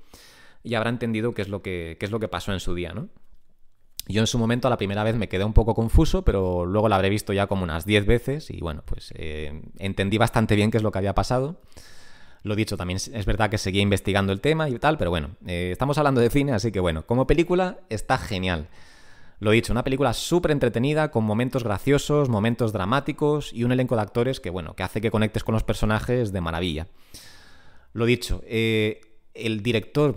y 0.62 0.74
habrá 0.74 0.90
entendido 0.90 1.32
qué 1.32 1.42
es 1.42 1.48
lo 1.48 1.62
que, 1.62 1.96
qué 2.00 2.06
es 2.06 2.12
lo 2.12 2.20
que 2.20 2.28
pasó 2.28 2.52
en 2.52 2.60
su 2.60 2.74
día, 2.74 2.92
¿no? 2.92 3.08
Yo 4.08 4.20
en 4.20 4.26
su 4.26 4.38
momento 4.38 4.70
la 4.70 4.76
primera 4.76 5.02
vez 5.02 5.16
me 5.16 5.28
quedé 5.28 5.44
un 5.44 5.52
poco 5.52 5.74
confuso, 5.74 6.22
pero 6.22 6.64
luego 6.64 6.88
la 6.88 6.96
habré 6.96 7.10
visto 7.10 7.32
ya 7.32 7.48
como 7.48 7.64
unas 7.64 7.84
10 7.84 8.06
veces 8.06 8.50
y 8.50 8.60
bueno, 8.60 8.82
pues 8.84 9.12
eh, 9.16 9.62
entendí 9.78 10.16
bastante 10.16 10.54
bien 10.54 10.70
qué 10.70 10.76
es 10.76 10.82
lo 10.82 10.92
que 10.92 10.98
había 10.98 11.14
pasado. 11.14 11.60
Lo 12.44 12.54
dicho, 12.54 12.76
también 12.76 12.98
es 12.98 13.26
verdad 13.26 13.50
que 13.50 13.58
seguía 13.58 13.82
investigando 13.82 14.32
el 14.32 14.40
tema 14.40 14.68
y 14.68 14.78
tal, 14.78 14.98
pero 14.98 15.10
bueno, 15.10 15.30
eh, 15.46 15.70
estamos 15.72 15.98
hablando 15.98 16.20
de 16.20 16.30
cine, 16.30 16.52
así 16.52 16.70
que 16.70 16.78
bueno, 16.78 17.04
como 17.04 17.26
película 17.26 17.80
está 17.88 18.18
genial. 18.18 18.68
Lo 19.40 19.50
dicho, 19.50 19.72
una 19.72 19.82
película 19.82 20.14
súper 20.14 20.52
entretenida, 20.52 21.10
con 21.10 21.24
momentos 21.24 21.64
graciosos, 21.64 22.28
momentos 22.28 22.72
dramáticos 22.72 23.52
y 23.52 23.64
un 23.64 23.72
elenco 23.72 23.96
de 23.96 24.02
actores 24.02 24.38
que, 24.38 24.50
bueno, 24.50 24.74
que 24.74 24.84
hace 24.84 25.00
que 25.00 25.10
conectes 25.10 25.42
con 25.42 25.54
los 25.54 25.64
personajes 25.64 26.32
de 26.32 26.40
maravilla. 26.40 26.86
Lo 27.92 28.06
dicho, 28.06 28.42
eh, 28.46 29.00
el 29.34 29.62
director 29.62 30.14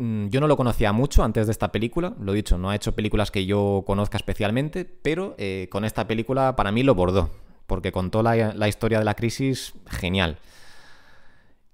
yo 0.00 0.40
no 0.40 0.48
lo 0.48 0.56
conocía 0.56 0.92
mucho 0.92 1.22
antes 1.22 1.46
de 1.46 1.52
esta 1.52 1.72
película, 1.72 2.14
lo 2.18 2.32
dicho, 2.32 2.56
no 2.56 2.70
ha 2.70 2.74
hecho 2.74 2.94
películas 2.94 3.30
que 3.30 3.44
yo 3.44 3.84
conozca 3.86 4.16
especialmente, 4.16 4.86
pero 4.86 5.34
eh, 5.36 5.68
con 5.70 5.84
esta 5.84 6.06
película 6.06 6.56
para 6.56 6.72
mí 6.72 6.82
lo 6.82 6.94
bordó, 6.94 7.30
porque 7.66 7.92
contó 7.92 8.22
la, 8.22 8.66
historia 8.66 8.98
de 8.98 9.04
la 9.04 9.14
crisis 9.14 9.74
genial. 9.86 10.38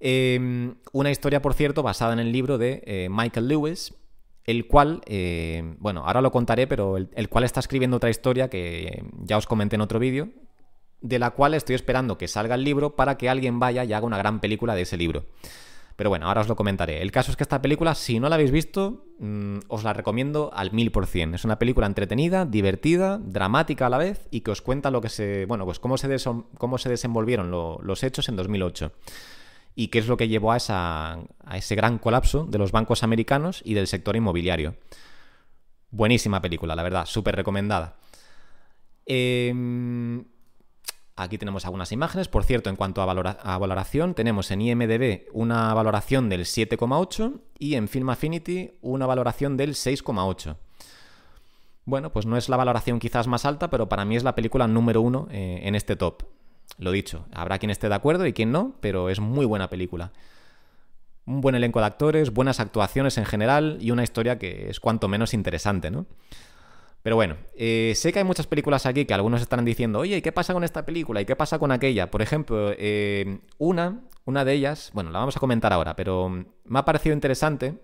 Em, 0.01 0.75
una 0.93 1.13
historia, 1.13 1.41
por 1.41 1.55
cierto, 1.55 1.85
basada 1.85 2.15
en 2.15 2.19
el 2.19 2.33
libro 2.33 2.59
de 2.59 2.83
eh, 2.85 3.09
Michael 3.09 3.47
Lewis, 3.47 3.95
el 4.43 4.67
cual, 4.67 5.03
eh, 5.07 5.77
bueno, 5.79 6.03
ahora 6.05 6.21
lo 6.21 6.33
contaré, 6.33 6.67
pero 6.67 6.97
el, 6.97 7.29
cual 7.29 7.45
está 7.45 7.61
escribiendo 7.61 7.97
otra 7.99 8.11
historia 8.11 8.51
que 8.51 9.05
ya 9.23 9.37
os 9.37 9.47
comenté 9.47 9.77
en 9.77 9.83
otro 9.83 10.01
vídeo, 10.01 10.31
de 11.01 11.21
la 11.21 11.31
cual 11.31 11.55
estoy 11.55 11.77
esperando 11.77 12.19
que 12.19 12.27
salga 12.27 12.57
el 12.57 12.65
libro 12.65 12.97
para 12.97 13.17
que 13.19 13.29
alguien 13.29 13.61
vaya 13.61 13.85
y 13.85 13.93
haga 13.93 14.05
una 14.05 14.19
gran 14.19 14.41
película 14.41 14.75
de 14.75 14.83
ese 14.83 14.97
libro. 14.97 15.27
Pero 15.97 16.11
bueno, 16.11 16.29
ahora 16.29 16.43
os 16.43 16.49
lo 16.49 16.57
comentaré. 16.57 17.01
El 17.01 17.11
caso 17.11 17.31
es 17.31 17.37
que 17.37 17.43
esta 17.43 17.63
película, 17.63 17.95
si 17.95 18.21
no 18.21 18.29
la 18.29 18.35
habéis 18.35 18.51
visto, 18.51 19.07
mm, 19.19 19.61
os 19.69 19.83
la 19.83 19.95
recomiendo 19.95 20.51
al 20.53 20.73
mil 20.73 20.93
por 20.93 21.07
cien. 21.07 21.35
Es 21.35 21.45
una 21.45 21.59
película 21.59 21.87
entretenida, 21.87 22.45
divertida, 22.45 23.19
dramática 23.19 23.87
a 23.87 23.91
la 23.91 23.97
vez 23.97 24.29
y 24.31 24.43
que 24.43 24.51
os 24.51 24.61
cuenta 24.61 24.91
lo 24.91 25.01
que 25.01 25.09
se. 25.09 25.47
Bueno, 25.47 25.65
pues 25.65 25.81
cómo 25.81 25.97
se, 25.97 26.15
cómo 26.59 26.77
se 26.77 26.91
desenvolvieron 26.91 27.51
los 27.51 28.03
hechos 28.03 28.29
en 28.29 28.37
2008 28.37 28.93
y 29.75 29.89
qué 29.89 29.99
es 29.99 30.07
lo 30.07 30.19
que 30.19 30.29
llevó 30.29 30.53
a, 30.53 30.59
esa, 30.59 31.19
a 31.45 31.57
ese 31.57 31.75
gran 31.75 31.99
colapso 31.99 32.45
de 32.45 32.59
los 32.59 32.73
bancos 32.73 33.03
americanos 33.03 33.63
y 33.65 33.75
del 33.75 33.87
sector 33.87 34.17
inmobiliario. 34.17 34.77
Buenísima 35.91 36.43
película, 36.43 36.75
la 36.75 36.83
verdad, 36.83 37.07
súper 37.07 37.37
recomendada. 37.37 37.97
Eh, 39.07 39.53
Aquí 41.19 41.39
tenemos 41.39 41.65
algunas 41.65 41.93
imágenes. 41.93 42.29
Por 42.29 42.45
cierto, 42.45 42.69
en 42.69 42.77
cuanto 42.77 43.01
a, 43.01 43.59
valoración, 43.59 44.15
tenemos 44.15 44.51
en 44.51 44.61
IMDB 44.61 45.29
una 45.33 45.73
valoración 45.73 46.29
del 46.29 46.43
7,8 46.43 47.41
y 47.59 47.75
en 47.75 47.89
Film 47.89 48.11
Affinity 48.11 48.73
una 48.83 49.07
valoración 49.07 49.57
del 49.57 49.71
6,8. 49.71 50.57
Bueno, 51.87 52.13
pues 52.13 52.27
no 52.27 52.37
es 52.37 52.51
la 52.51 52.59
valoración 52.59 52.99
quizás 52.99 53.29
más 53.29 53.47
alta, 53.47 53.71
pero 53.71 53.89
para 53.89 54.05
mí 54.05 54.17
es 54.17 54.25
la 54.25 54.35
película 54.35 54.67
número 54.67 55.01
uno 55.01 55.27
eh, 55.31 55.61
en 55.63 55.75
este 55.75 55.97
top. 55.97 56.25
Lo 56.79 56.91
dicho, 56.91 57.25
habrá 57.33 57.59
quien 57.59 57.71
esté 57.71 57.89
de 57.89 57.95
acuerdo 57.95 58.27
y 58.27 58.35
quien 58.35 58.53
no, 58.53 58.75
pero 58.81 59.09
es 59.09 59.19
muy 59.19 59.47
buena 59.47 59.71
película. 59.71 60.13
Un 61.25 61.41
buen 61.41 61.55
elenco 61.55 61.81
de 61.81 61.87
actores, 61.87 62.31
buenas 62.31 62.61
actuaciones 62.61 63.17
en 63.17 63.25
general 63.25 63.79
y 63.81 63.91
una 63.91 64.03
historia 64.03 64.39
que 64.39 64.69
es 64.69 64.81
cuanto 64.81 65.09
menos 65.09 65.33
interesante, 65.33 65.91
¿no? 65.91 66.05
Pero 67.03 67.17
bueno, 67.17 67.37
eh, 67.57 67.93
sé 67.95 68.13
que 68.13 68.19
hay 68.19 68.25
muchas 68.25 68.47
películas 68.47 68.85
aquí 68.85 69.05
que 69.05 69.15
algunos 69.15 69.41
estarán 69.41 69.65
diciendo, 69.65 70.01
oye, 70.01 70.17
¿y 70.17 70.23
qué 70.23 70.33
pasa 70.33 70.53
con 70.53 70.65
esta 70.65 70.85
película? 70.85 71.21
¿Y 71.21 71.25
qué 71.25 71.37
pasa 71.37 71.59
con 71.59 71.71
aquella? 71.71 72.11
Por 72.11 72.21
ejemplo, 72.21 72.73
eh, 72.77 73.39
una, 73.59 74.01
una 74.25 74.45
de 74.45 74.53
ellas, 74.55 74.91
bueno, 74.93 75.11
la 75.11 75.21
vamos 75.21 75.37
a 75.37 75.41
comentar 75.41 75.73
ahora, 75.73 75.95
pero 75.95 76.29
me 76.29 76.79
ha 76.79 76.85
parecido 76.85 77.15
interesante, 77.15 77.81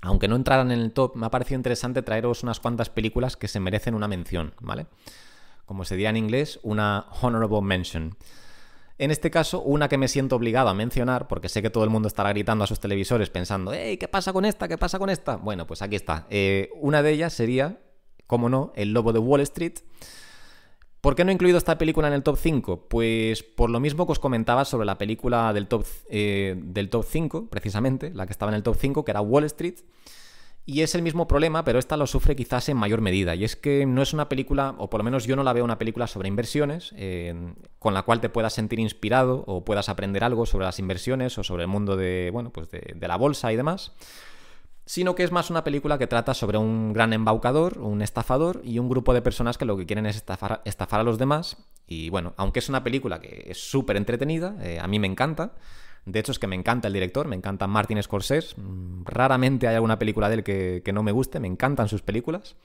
aunque 0.00 0.28
no 0.28 0.36
entraran 0.36 0.70
en 0.70 0.78
el 0.78 0.92
top, 0.92 1.16
me 1.16 1.26
ha 1.26 1.30
parecido 1.30 1.56
interesante 1.56 2.02
traeros 2.02 2.44
unas 2.44 2.60
cuantas 2.60 2.88
películas 2.88 3.36
que 3.36 3.48
se 3.48 3.58
merecen 3.58 3.94
una 3.94 4.06
mención, 4.06 4.54
¿vale? 4.60 4.86
Como 5.66 5.84
se 5.84 5.96
diría 5.96 6.10
en 6.10 6.16
inglés, 6.16 6.60
una 6.62 7.06
honorable 7.22 7.62
mention. 7.62 8.16
En 9.00 9.10
este 9.10 9.30
caso, 9.30 9.62
una 9.62 9.88
que 9.88 9.96
me 9.96 10.08
siento 10.08 10.36
obligado 10.36 10.68
a 10.68 10.74
mencionar, 10.74 11.26
porque 11.26 11.48
sé 11.48 11.62
que 11.62 11.70
todo 11.70 11.84
el 11.84 11.90
mundo 11.90 12.06
estará 12.06 12.30
gritando 12.30 12.64
a 12.64 12.66
sus 12.66 12.80
televisores 12.80 13.30
pensando, 13.30 13.72
¡Ey, 13.72 13.96
¿qué 13.96 14.08
pasa 14.08 14.32
con 14.32 14.44
esta? 14.44 14.68
¿Qué 14.68 14.76
pasa 14.76 14.98
con 14.98 15.08
esta? 15.08 15.36
Bueno, 15.36 15.66
pues 15.66 15.80
aquí 15.80 15.96
está. 15.96 16.26
Eh, 16.28 16.68
una 16.74 17.02
de 17.02 17.12
ellas 17.12 17.32
sería 17.32 17.80
como 18.30 18.48
no, 18.48 18.72
El 18.76 18.92
Lobo 18.92 19.12
de 19.12 19.18
Wall 19.18 19.40
Street. 19.40 19.80
¿Por 21.00 21.16
qué 21.16 21.24
no 21.24 21.32
he 21.32 21.34
incluido 21.34 21.58
esta 21.58 21.78
película 21.78 22.06
en 22.06 22.14
el 22.14 22.22
top 22.22 22.36
5? 22.38 22.86
Pues 22.88 23.42
por 23.42 23.70
lo 23.70 23.80
mismo 23.80 24.06
que 24.06 24.12
os 24.12 24.20
comentaba 24.20 24.64
sobre 24.64 24.86
la 24.86 24.98
película 24.98 25.52
del 25.52 25.66
top, 25.66 25.84
eh, 26.08 26.54
del 26.56 26.90
top 26.90 27.04
5, 27.08 27.48
precisamente, 27.50 28.12
la 28.14 28.26
que 28.26 28.32
estaba 28.32 28.52
en 28.52 28.56
el 28.56 28.62
top 28.62 28.76
5, 28.78 29.04
que 29.04 29.10
era 29.10 29.20
Wall 29.20 29.42
Street. 29.46 29.80
Y 30.64 30.82
es 30.82 30.94
el 30.94 31.02
mismo 31.02 31.26
problema, 31.26 31.64
pero 31.64 31.80
esta 31.80 31.96
lo 31.96 32.06
sufre 32.06 32.36
quizás 32.36 32.68
en 32.68 32.76
mayor 32.76 33.00
medida. 33.00 33.34
Y 33.34 33.42
es 33.42 33.56
que 33.56 33.84
no 33.84 34.00
es 34.00 34.12
una 34.12 34.28
película, 34.28 34.76
o 34.78 34.88
por 34.88 35.00
lo 35.00 35.04
menos 35.04 35.24
yo 35.26 35.34
no 35.34 35.42
la 35.42 35.52
veo 35.52 35.64
una 35.64 35.78
película 35.78 36.06
sobre 36.06 36.28
inversiones, 36.28 36.94
eh, 36.96 37.34
con 37.80 37.94
la 37.94 38.04
cual 38.04 38.20
te 38.20 38.28
puedas 38.28 38.52
sentir 38.52 38.78
inspirado 38.78 39.42
o 39.48 39.64
puedas 39.64 39.88
aprender 39.88 40.22
algo 40.22 40.46
sobre 40.46 40.66
las 40.66 40.78
inversiones 40.78 41.36
o 41.36 41.42
sobre 41.42 41.64
el 41.64 41.68
mundo 41.68 41.96
de, 41.96 42.30
bueno, 42.32 42.52
pues 42.52 42.70
de 42.70 43.08
la 43.08 43.16
bolsa 43.16 43.52
y 43.52 43.56
demás 43.56 43.92
sino 44.90 45.14
que 45.14 45.22
es 45.22 45.30
más 45.30 45.50
una 45.50 45.62
película 45.62 45.98
que 45.98 46.08
trata 46.08 46.34
sobre 46.34 46.58
un 46.58 46.92
gran 46.92 47.12
embaucador, 47.12 47.78
un 47.78 48.02
estafador 48.02 48.60
y 48.64 48.80
un 48.80 48.88
grupo 48.88 49.14
de 49.14 49.22
personas 49.22 49.56
que 49.56 49.64
lo 49.64 49.76
que 49.76 49.86
quieren 49.86 50.04
es 50.04 50.16
estafar, 50.16 50.62
a 50.64 51.02
los 51.04 51.16
demás. 51.16 51.58
Y 51.86 52.10
bueno, 52.10 52.34
aunque 52.36 52.58
es 52.58 52.68
una 52.68 52.82
película 52.82 53.20
que 53.20 53.44
es 53.46 53.70
súper 53.70 53.96
entretenida, 53.96 54.56
eh, 54.60 54.80
a 54.80 54.88
mí 54.88 54.98
me 54.98 55.06
encanta. 55.06 55.52
De 56.06 56.18
hecho, 56.18 56.32
es 56.32 56.40
que 56.40 56.48
me 56.48 56.56
encanta 56.56 56.88
el 56.88 56.94
director, 56.94 57.28
me 57.28 57.36
encanta 57.36 57.68
Martin 57.68 58.02
Scorsese. 58.02 58.60
Mm, 58.60 59.04
raramente 59.04 59.68
hay 59.68 59.76
alguna 59.76 59.96
película 59.96 60.28
de 60.28 60.34
él 60.34 60.42
que, 60.42 60.90
no 60.92 61.04
me 61.04 61.12
guste, 61.12 61.38
me 61.38 61.46
encantan 61.46 61.86
sus 61.86 62.02
películas. 62.02 62.56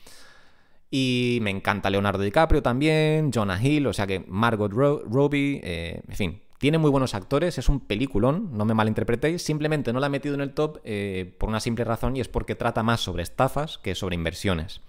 Y 0.90 1.38
me 1.44 1.52
encanta 1.52 1.92
Leonardo 1.92 2.24
DiCaprio 2.24 2.64
también, 2.64 3.32
Jonah 3.32 3.64
Hill, 3.64 3.86
o 3.86 3.94
sea 3.94 4.08
que 4.08 4.26
Margot 4.28 4.72
Robbie, 4.72 5.62
eh, 5.64 6.02
en 6.08 6.16
fin, 6.16 6.42
tiene 6.58 6.78
muy 6.78 6.90
buenos 6.90 7.16
actores, 7.16 7.58
es 7.58 7.70
un 7.70 7.82
peliculón, 7.82 8.50
no 8.54 8.66
me 8.66 8.74
malinterpretéis, 8.74 9.42
simplemente 9.42 9.92
no 9.92 10.00
la 10.00 10.08
he 10.08 10.10
metido 10.10 10.36
en 10.36 10.42
el 10.42 10.54
top 10.54 10.80
eh, 10.84 11.36
por 11.38 11.50
una 11.50 11.60
simple 11.60 11.84
razón 11.84 12.16
y 12.16 12.22
es 12.22 12.28
porque 12.28 12.56
trata 12.56 12.82
más 12.82 13.02
sobre 13.02 13.24
estafas 13.24 13.78
que 13.78 13.96
sobre 13.96 14.16
inversiones. 14.16 14.82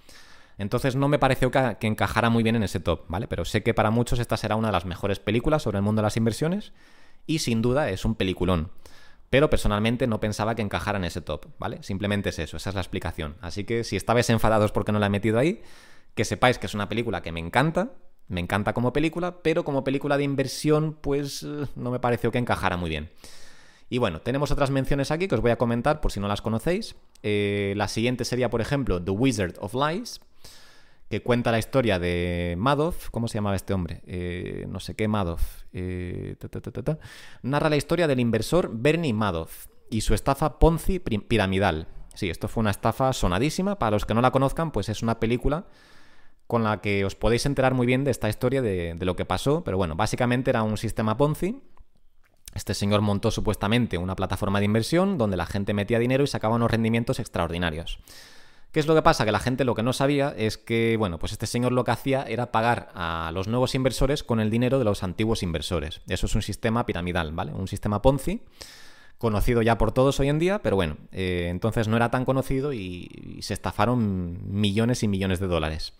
Entonces 0.59 0.96
no 0.96 1.09
me 1.09 1.18
pareció 1.18 1.50
que, 1.50 1.76
que, 1.79 1.87
encajara 1.87 2.31
muy 2.31 2.42
bien 2.42 2.57
en 2.57 2.62
ese 2.62 2.81
top, 2.81 3.05
¿vale? 3.09 3.29
Pero 3.29 3.44
sé 3.44 3.62
que 3.62 3.74
para 3.74 3.90
muchos 3.90 4.20
esta 4.20 4.37
será 4.37 4.57
una 4.57 4.68
de 4.68 4.72
las 4.72 4.87
mejores 4.87 5.18
películas 5.18 5.62
sobre 5.62 5.79
el 5.79 5.83
mundo 5.83 6.00
de 6.00 6.05
las 6.05 6.16
inversiones 6.16 6.72
y 7.26 7.40
sin 7.40 7.61
duda 7.61 7.90
es 7.90 8.05
un 8.05 8.14
peliculón. 8.14 8.70
Pero 9.29 9.50
personalmente 9.50 10.07
no 10.07 10.20
pensaba 10.20 10.55
que 10.55 10.62
encajara 10.62 10.98
en 10.98 11.05
ese 11.05 11.20
top, 11.20 11.46
¿vale? 11.59 11.83
Simplemente 11.83 12.29
es 12.29 12.38
eso, 12.38 12.57
esa 12.57 12.70
es 12.70 12.74
la 12.74 12.81
explicación. 12.81 13.37
Así 13.40 13.64
que 13.64 13.83
si 13.83 13.96
estabais 13.96 14.31
enfadados 14.31 14.72
porque 14.72 14.92
no 14.92 14.98
la 14.98 15.07
he 15.07 15.11
metido 15.11 15.38
ahí, 15.38 15.62
que 16.14 16.24
sepáis 16.24 16.59
que 16.59 16.66
es 16.66 16.74
una 16.74 16.88
película 16.88 17.22
que 17.22 17.33
me 17.33 17.40
encanta, 17.40 17.90
me 18.28 18.40
encanta 18.40 18.72
como 18.72 18.92
película, 18.92 19.42
pero 19.42 19.64
como 19.64 19.84
película 19.84 20.16
de 20.16 20.24
inversión, 20.24 20.96
pues 21.00 21.42
eh, 21.42 21.66
no 21.76 21.90
me 21.90 22.00
pareció 22.00 22.30
que 22.32 22.38
encajara 22.38 22.76
muy 22.76 22.90
bien. 22.90 23.10
Y 23.88 23.98
bueno, 23.98 24.20
tenemos 24.20 24.50
otras 24.50 24.70
menciones 24.70 25.10
aquí 25.10 25.28
que 25.28 25.36
os 25.36 25.40
voy 25.40 25.52
a 25.52 25.58
comentar 25.58 26.00
por 26.00 26.10
si 26.10 26.18
no 26.18 26.26
las 26.26 26.42
conocéis. 26.42 26.96
Eh, 27.22 27.74
la 27.76 27.88
siguiente 27.88 28.24
sería, 28.24 28.50
por 28.50 28.60
ejemplo, 28.60 29.02
The 29.02 29.12
Wizard 29.12 29.54
of 29.60 29.74
Lies, 29.74 30.20
que 31.08 31.22
cuenta 31.22 31.52
la 31.52 31.58
historia 31.58 31.98
de 32.00 32.56
Madoff. 32.58 33.10
¿Cómo 33.10 33.28
se 33.28 33.38
llamaba 33.38 33.54
este 33.54 33.74
hombre? 33.74 34.02
Eh, 34.06 34.66
no 34.68 34.80
sé 34.80 34.96
qué 34.96 35.06
Madoff. 35.06 35.62
Eh, 35.72 36.36
Narra 37.42 37.70
la 37.70 37.76
historia 37.76 38.08
del 38.08 38.18
inversor 38.18 38.70
Bernie 38.72 39.12
Madoff 39.12 39.66
y 39.88 40.00
su 40.00 40.14
estafa 40.14 40.58
Ponzi 40.58 40.98
piramidal. 40.98 41.86
Sí, 42.14 42.28
esto 42.28 42.48
fue 42.48 42.62
una 42.62 42.70
estafa 42.70 43.12
sonadísima. 43.12 43.78
Para 43.78 43.92
los 43.92 44.04
que 44.04 44.14
no 44.14 44.20
la 44.20 44.32
conozcan, 44.32 44.72
pues 44.72 44.88
es 44.88 45.02
una 45.02 45.20
película 45.20 45.66
con 46.46 46.64
la 46.64 46.80
que 46.80 47.04
os 47.04 47.14
podéis 47.14 47.46
enterar 47.46 47.74
muy 47.74 47.87
bien 47.87 48.04
de 48.04 48.11
esta 48.11 48.28
historia 48.28 48.62
de, 48.62 48.96
lo 49.00 49.16
que 49.16 49.24
pasó. 49.24 49.64
Pero 49.64 49.76
bueno, 49.76 49.96
básicamente 49.96 50.50
era 50.50 50.62
un 50.62 50.76
sistema 50.76 51.16
Ponzi 51.16 51.61
este 52.56 52.72
señor 52.72 53.02
montó 53.02 53.30
supuestamente 53.30 53.98
una 53.98 54.16
plataforma 54.16 54.61
de 54.61 54.64
inversión 54.64 55.18
donde 55.18 55.37
la 55.37 55.44
gente 55.44 55.74
metía 55.74 55.98
dinero 55.98 56.24
y 56.24 56.26
sacaba 56.26 56.56
unos 56.56 56.70
rendimientos 56.70 57.20
extraordinarios. 57.20 57.98
¿Qué 58.72 58.80
es 58.80 58.87
lo 58.87 58.94
que 58.94 59.02
pasa? 59.02 59.26
Que 59.26 59.32
la 59.32 59.40
gente 59.40 59.64
lo 59.64 59.74
que 59.74 59.82
no 59.82 59.92
sabía 59.92 60.35
es 60.37 60.56
que, 60.56 60.96
bueno, 60.98 61.18
pues 61.18 61.32
este 61.32 61.46
señor 61.46 61.72
lo 61.72 61.85
que 61.85 61.90
hacía 61.90 62.22
era 62.22 62.52
pagar 62.52 62.88
a 62.94 63.30
los 63.35 63.46
nuevos 63.46 63.74
inversores 63.74 64.22
con 64.22 64.40
el 64.40 64.50
dinero 64.50 64.78
de 64.78 64.87
los 64.87 65.02
antiguos 65.02 65.42
inversores. 65.42 66.00
Eso 66.09 66.26
es 66.26 66.35
un 66.35 66.40
sistema 66.40 66.87
piramidal, 66.87 67.32
¿vale? 67.32 67.52
Un 67.52 67.68
sistema 67.68 68.00
Ponzi, 68.00 68.42
conocido 69.18 69.61
ya 69.61 69.76
por 69.76 69.92
todos 69.92 70.18
hoy 70.20 70.30
en 70.30 70.38
día, 70.38 70.61
pero 70.62 70.76
bueno, 70.76 70.96
eh, 71.12 71.48
entonces 71.50 71.88
no 71.88 71.96
era 71.96 72.11
tan 72.11 72.24
conocido 72.24 72.72
y 72.72 73.38
se 73.42 73.52
estafaron 73.52 74.38
millones 74.50 75.02
y 75.02 75.09
millones 75.09 75.40
de 75.40 75.46
dólares. 75.46 75.92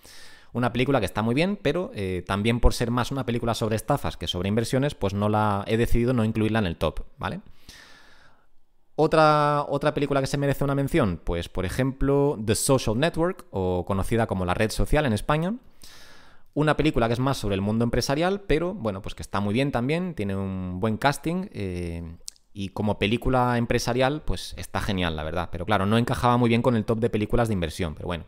Una 0.57 0.73
película 0.73 1.01
que 1.01 1.05
está 1.05 1.21
muy 1.21 1.35
bien, 1.35 1.59
pero 1.61 1.91
eh, 1.95 2.25
también 2.27 2.61
por 2.61 2.73
ser 2.73 2.91
más 2.91 3.11
una 3.11 3.27
película 3.27 3.53
sobre 3.53 3.77
estafas 3.77 4.17
que 4.17 4.27
sobre 4.27 4.49
inversiones, 4.49 4.95
pues 4.95 5.13
no 5.13 5.29
la 5.29 5.63
he 5.67 5.77
decidido 5.77 6.15
no 6.15 6.25
incluirla 6.25 6.61
en 6.61 6.65
el 6.65 6.79
top, 6.79 7.01
¿vale? 7.19 7.43
Otra, 8.95 9.67
otra 9.69 9.93
película 9.93 10.23
que 10.23 10.27
se 10.27 10.39
merece 10.39 10.65
una 10.65 10.75
mención, 10.75 11.21
pues 11.23 11.51
por 11.51 11.67
ejemplo 11.67 12.39
The 12.43 12.55
Social 12.55 12.99
Network, 12.99 13.45
o 13.51 13.85
conocida 13.85 14.27
como 14.27 14.47
La 14.47 14.55
Red 14.55 14.71
Social 14.71 15.05
en 15.05 15.13
España. 15.13 15.57
Una 16.55 16.75
película 16.75 17.07
que 17.09 17.13
es 17.13 17.21
más 17.21 17.37
sobre 17.37 17.55
el 17.55 17.61
mundo 17.61 17.85
empresarial, 17.85 18.41
pero 18.41 18.73
bueno, 18.73 19.03
pues 19.03 19.15
que 19.15 19.23
está 19.23 19.41
muy 19.41 19.53
bien 19.53 19.73
también, 19.73 20.15
tiene 20.15 20.37
un 20.37 20.81
buen 20.81 20.97
casting 20.97 21.49
eh, 21.53 22.17
y 22.55 22.71
como 22.71 22.99
película 22.99 23.59
empresarial, 23.59 24.23
pues 24.23 24.55
está 24.57 24.81
genial, 24.81 25.17
la 25.17 25.23
verdad. 25.23 25.51
Pero 25.53 25.67
claro, 25.67 25.85
no 25.85 25.99
encajaba 25.99 26.39
muy 26.39 26.49
bien 26.49 26.63
con 26.63 26.77
el 26.77 26.87
top 26.87 27.01
de 27.01 27.11
películas 27.11 27.49
de 27.49 27.53
inversión, 27.53 27.95
pero 27.95 28.07
bueno. 28.07 28.25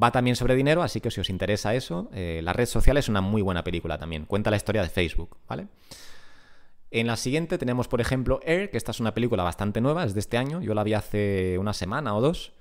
Va 0.00 0.10
también 0.10 0.34
sobre 0.34 0.56
dinero, 0.56 0.82
así 0.82 1.00
que 1.00 1.10
si 1.10 1.20
os 1.20 1.30
interesa 1.30 1.74
eso, 1.74 2.10
eh, 2.12 2.40
la 2.42 2.52
red 2.52 2.66
social 2.66 2.96
es 2.96 3.08
una 3.08 3.20
muy 3.20 3.42
buena 3.42 3.62
película 3.62 3.96
también. 3.96 4.24
Cuenta 4.26 4.50
la 4.50 4.56
historia 4.56 4.82
de 4.82 4.88
Facebook, 4.88 5.36
¿vale? 5.48 5.68
En 6.90 7.06
la 7.06 7.16
siguiente 7.16 7.58
tenemos, 7.58 7.88
por 7.88 8.00
ejemplo, 8.00 8.40
Air, 8.44 8.70
que 8.70 8.76
esta 8.76 8.90
es 8.90 9.00
una 9.00 9.14
película 9.14 9.42
bastante 9.42 9.80
nueva, 9.80 10.04
es 10.04 10.14
de 10.14 10.20
este 10.20 10.36
año, 10.36 10.60
yo 10.60 10.74
la 10.74 10.84
vi 10.84 10.94
hace 10.94 11.58
una 11.58 11.72
semana 11.72 12.14
o 12.14 12.20
dos, 12.20 12.52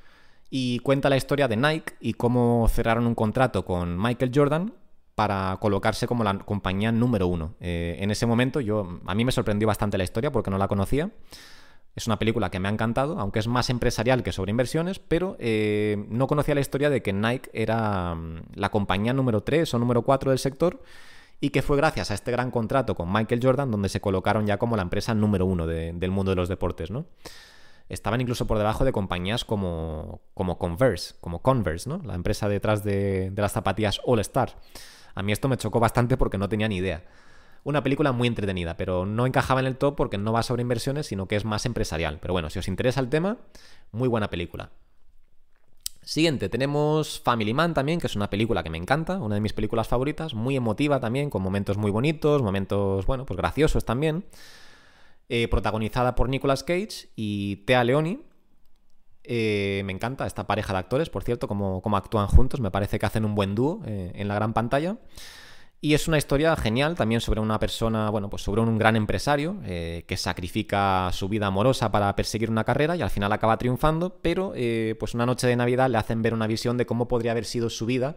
y 0.49 0.79
cuenta 0.79 1.09
la 1.09 1.17
historia 1.17 1.47
de 1.47 1.57
Nike 1.57 1.95
y 1.99 2.13
cómo 2.13 2.67
cerraron 2.69 3.07
un 3.07 3.15
contrato 3.15 3.65
con 3.65 3.99
Michael 3.99 4.31
Jordan 4.33 4.73
para 5.15 5.57
colocarse 5.59 6.07
como 6.07 6.23
la 6.23 6.37
compañía 6.39 6.91
número 6.91 7.27
uno. 7.27 7.55
Eh, 7.59 7.97
en 7.99 8.11
ese 8.11 8.25
momento 8.25 8.59
yo, 8.59 8.99
a 9.05 9.15
mí 9.15 9.25
me 9.25 9.31
sorprendió 9.31 9.67
bastante 9.67 9.97
la 9.97 10.03
historia 10.03 10.31
porque 10.31 10.51
no 10.51 10.57
la 10.57 10.67
conocía. 10.67 11.11
Es 11.95 12.07
una 12.07 12.17
película 12.17 12.49
que 12.49 12.59
me 12.59 12.67
ha 12.67 12.71
encantado, 12.71 13.19
aunque 13.19 13.39
es 13.39 13.47
más 13.47 13.69
empresarial 13.69 14.23
que 14.23 14.31
sobre 14.31 14.49
inversiones, 14.49 14.97
pero 14.97 15.35
eh, 15.39 16.05
no 16.09 16.25
conocía 16.25 16.55
la 16.55 16.61
historia 16.61 16.89
de 16.89 17.03
que 17.03 17.13
Nike 17.13 17.51
era 17.53 18.15
mm, 18.15 18.41
la 18.55 18.69
compañía 18.69 19.13
número 19.13 19.41
3 19.41 19.71
o 19.75 19.79
número 19.79 20.01
4 20.01 20.31
del 20.31 20.39
sector 20.39 20.81
y 21.39 21.51
que 21.51 21.61
fue 21.61 21.77
gracias 21.77 22.09
a 22.09 22.15
este 22.15 22.31
gran 22.31 22.49
contrato 22.49 22.95
con 22.95 23.11
Michael 23.11 23.41
Jordan 23.43 23.69
donde 23.69 23.89
se 23.89 24.01
colocaron 24.01 24.47
ya 24.47 24.57
como 24.57 24.75
la 24.75 24.81
empresa 24.81 25.13
número 25.13 25.45
uno 25.45 25.67
del 25.67 26.09
mundo 26.09 26.31
de 26.31 26.35
los 26.35 26.49
deportes, 26.49 26.89
¿no? 26.89 27.05
Estaban 27.89 28.21
incluso 28.21 28.47
por 28.47 28.57
debajo 28.57 28.85
de 28.85 28.93
compañías 28.93 29.43
como, 29.43 30.21
como 30.33 30.57
Converse, 30.57 31.15
como 31.19 31.41
Converse, 31.41 31.89
¿no? 31.89 32.01
La 32.05 32.15
empresa 32.15 32.47
detrás 32.47 32.83
de, 32.83 33.29
de 33.29 33.41
las 33.41 33.51
zapatillas 33.51 33.99
All 34.05 34.19
Star. 34.19 34.55
A 35.15 35.21
mí 35.21 35.31
esto 35.31 35.49
me 35.49 35.57
chocó 35.57 35.79
bastante 35.79 36.17
porque 36.17 36.37
no 36.37 36.49
tenía 36.49 36.67
ni 36.67 36.77
idea. 36.77 37.03
Una 37.63 37.81
película 37.81 38.11
muy 38.11 38.27
entretenida, 38.27 38.75
pero 38.75 39.05
no 39.05 39.25
encajaba 39.25 39.61
en 39.61 39.67
el 39.67 39.77
top 39.77 39.95
porque 39.95 40.17
no 40.17 40.33
va 40.33 40.43
sobre 40.43 40.61
inversiones, 40.61 41.07
sino 41.07 41.27
que 41.27 41.35
es 41.35 41.45
más 41.45 41.65
empresarial. 41.65 42.19
Pero 42.21 42.33
bueno, 42.33 42.49
si 42.49 42.59
os 42.59 42.67
interesa 42.67 42.99
el 42.99 43.09
tema, 43.09 43.37
muy 43.91 44.09
buena 44.09 44.29
película. 44.29 44.71
Siguiente, 46.01 46.49
tenemos 46.49 47.21
Family 47.21 47.53
Man 47.53 47.73
también, 47.73 48.01
que 48.01 48.07
es 48.07 48.15
una 48.17 48.29
película 48.29 48.61
que 48.61 48.69
me 48.69 48.77
encanta, 48.77 49.19
una 49.19 49.35
de 49.35 49.41
mis 49.41 49.53
películas 49.53 49.87
favoritas, 49.87 50.33
muy 50.33 50.57
emotiva 50.57 50.99
también, 50.99 51.29
con 51.29 51.41
momentos 51.41 51.77
muy 51.77 51.91
bonitos, 51.91 52.41
momentos, 52.41 53.05
bueno, 53.05 53.25
pues 53.25 53.37
graciosos 53.37 53.85
también. 53.85 54.25
Eh, 55.29 55.47
protagonizada 55.47 56.15
por 56.15 56.27
Nicolas 56.27 56.65
Cage 56.65 57.09
y 57.15 57.57
Thea 57.65 57.85
Leoni. 57.85 58.19
Eh, 59.23 59.83
me 59.85 59.93
encanta 59.93 60.27
esta 60.27 60.45
pareja 60.45 60.73
de 60.73 60.79
actores, 60.79 61.09
por 61.09 61.23
cierto, 61.23 61.47
como, 61.47 61.81
actúan 61.95 62.27
juntos, 62.27 62.59
me 62.59 62.71
parece 62.71 62.99
que 62.99 63.05
hacen 63.05 63.23
un 63.23 63.33
buen 63.33 63.55
dúo 63.55 63.81
eh, 63.85 64.11
en 64.15 64.27
la 64.27 64.35
gran 64.35 64.53
pantalla. 64.53 64.97
Y 65.83 65.95
es 65.95 66.07
una 66.07 66.17
historia 66.17 66.55
genial 66.55 66.95
también 66.95 67.19
sobre 67.19 67.41
una 67.41 67.59
persona, 67.59 68.09
bueno, 68.09 68.29
pues 68.29 68.41
sobre 68.41 68.61
un 68.61 68.77
gran 68.77 68.95
empresario 68.95 69.57
eh, 69.65 70.05
que 70.07 70.15
sacrifica 70.15 71.09
su 71.11 71.27
vida 71.27 71.47
amorosa 71.47 71.91
para 71.91 72.15
perseguir 72.15 72.49
una 72.49 72.63
carrera 72.63 72.95
y 72.95 73.01
al 73.01 73.09
final 73.09 73.33
acaba 73.33 73.57
triunfando, 73.57 74.17
pero 74.21 74.53
eh, 74.55 74.95
pues 74.97 75.13
una 75.13 75.25
noche 75.25 75.45
de 75.45 75.57
Navidad 75.57 75.89
le 75.89 75.97
hacen 75.97 76.21
ver 76.21 76.33
una 76.33 76.47
visión 76.47 76.77
de 76.77 76.85
cómo 76.85 77.09
podría 77.09 77.31
haber 77.31 77.43
sido 77.43 77.69
su 77.69 77.85
vida 77.85 78.15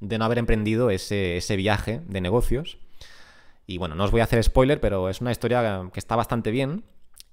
de 0.00 0.16
no 0.16 0.24
haber 0.24 0.38
emprendido 0.38 0.88
ese, 0.88 1.36
ese 1.36 1.56
viaje 1.56 2.00
de 2.06 2.22
negocios. 2.22 2.78
Y 3.66 3.76
bueno, 3.76 3.96
no 3.96 4.04
os 4.04 4.10
voy 4.10 4.22
a 4.22 4.24
hacer 4.24 4.42
spoiler, 4.42 4.80
pero 4.80 5.10
es 5.10 5.20
una 5.20 5.30
historia 5.30 5.90
que 5.92 6.00
está 6.00 6.16
bastante 6.16 6.50
bien, 6.50 6.84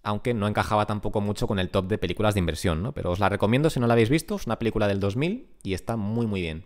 aunque 0.03 0.33
no 0.33 0.49
encajaba 0.49 0.85
tampoco 0.85 1.21
mucho 1.21 1.47
con 1.47 1.59
el 1.59 1.69
top 1.69 1.87
de 1.87 1.97
películas 1.97 2.33
de 2.33 2.41
inversión, 2.41 2.83
¿no? 2.83 2.91
Pero 2.91 3.11
os 3.11 3.19
la 3.19 3.29
recomiendo 3.29 3.69
si 3.69 3.79
no 3.79 3.87
la 3.87 3.93
habéis 3.93 4.09
visto, 4.09 4.35
es 4.35 4.47
una 4.47 4.59
película 4.59 4.89
del 4.89 4.99
2000 4.99 5.47
y 5.63 5.75
está 5.75 5.95
muy 5.95 6.27
muy 6.27 6.41
bien. 6.41 6.65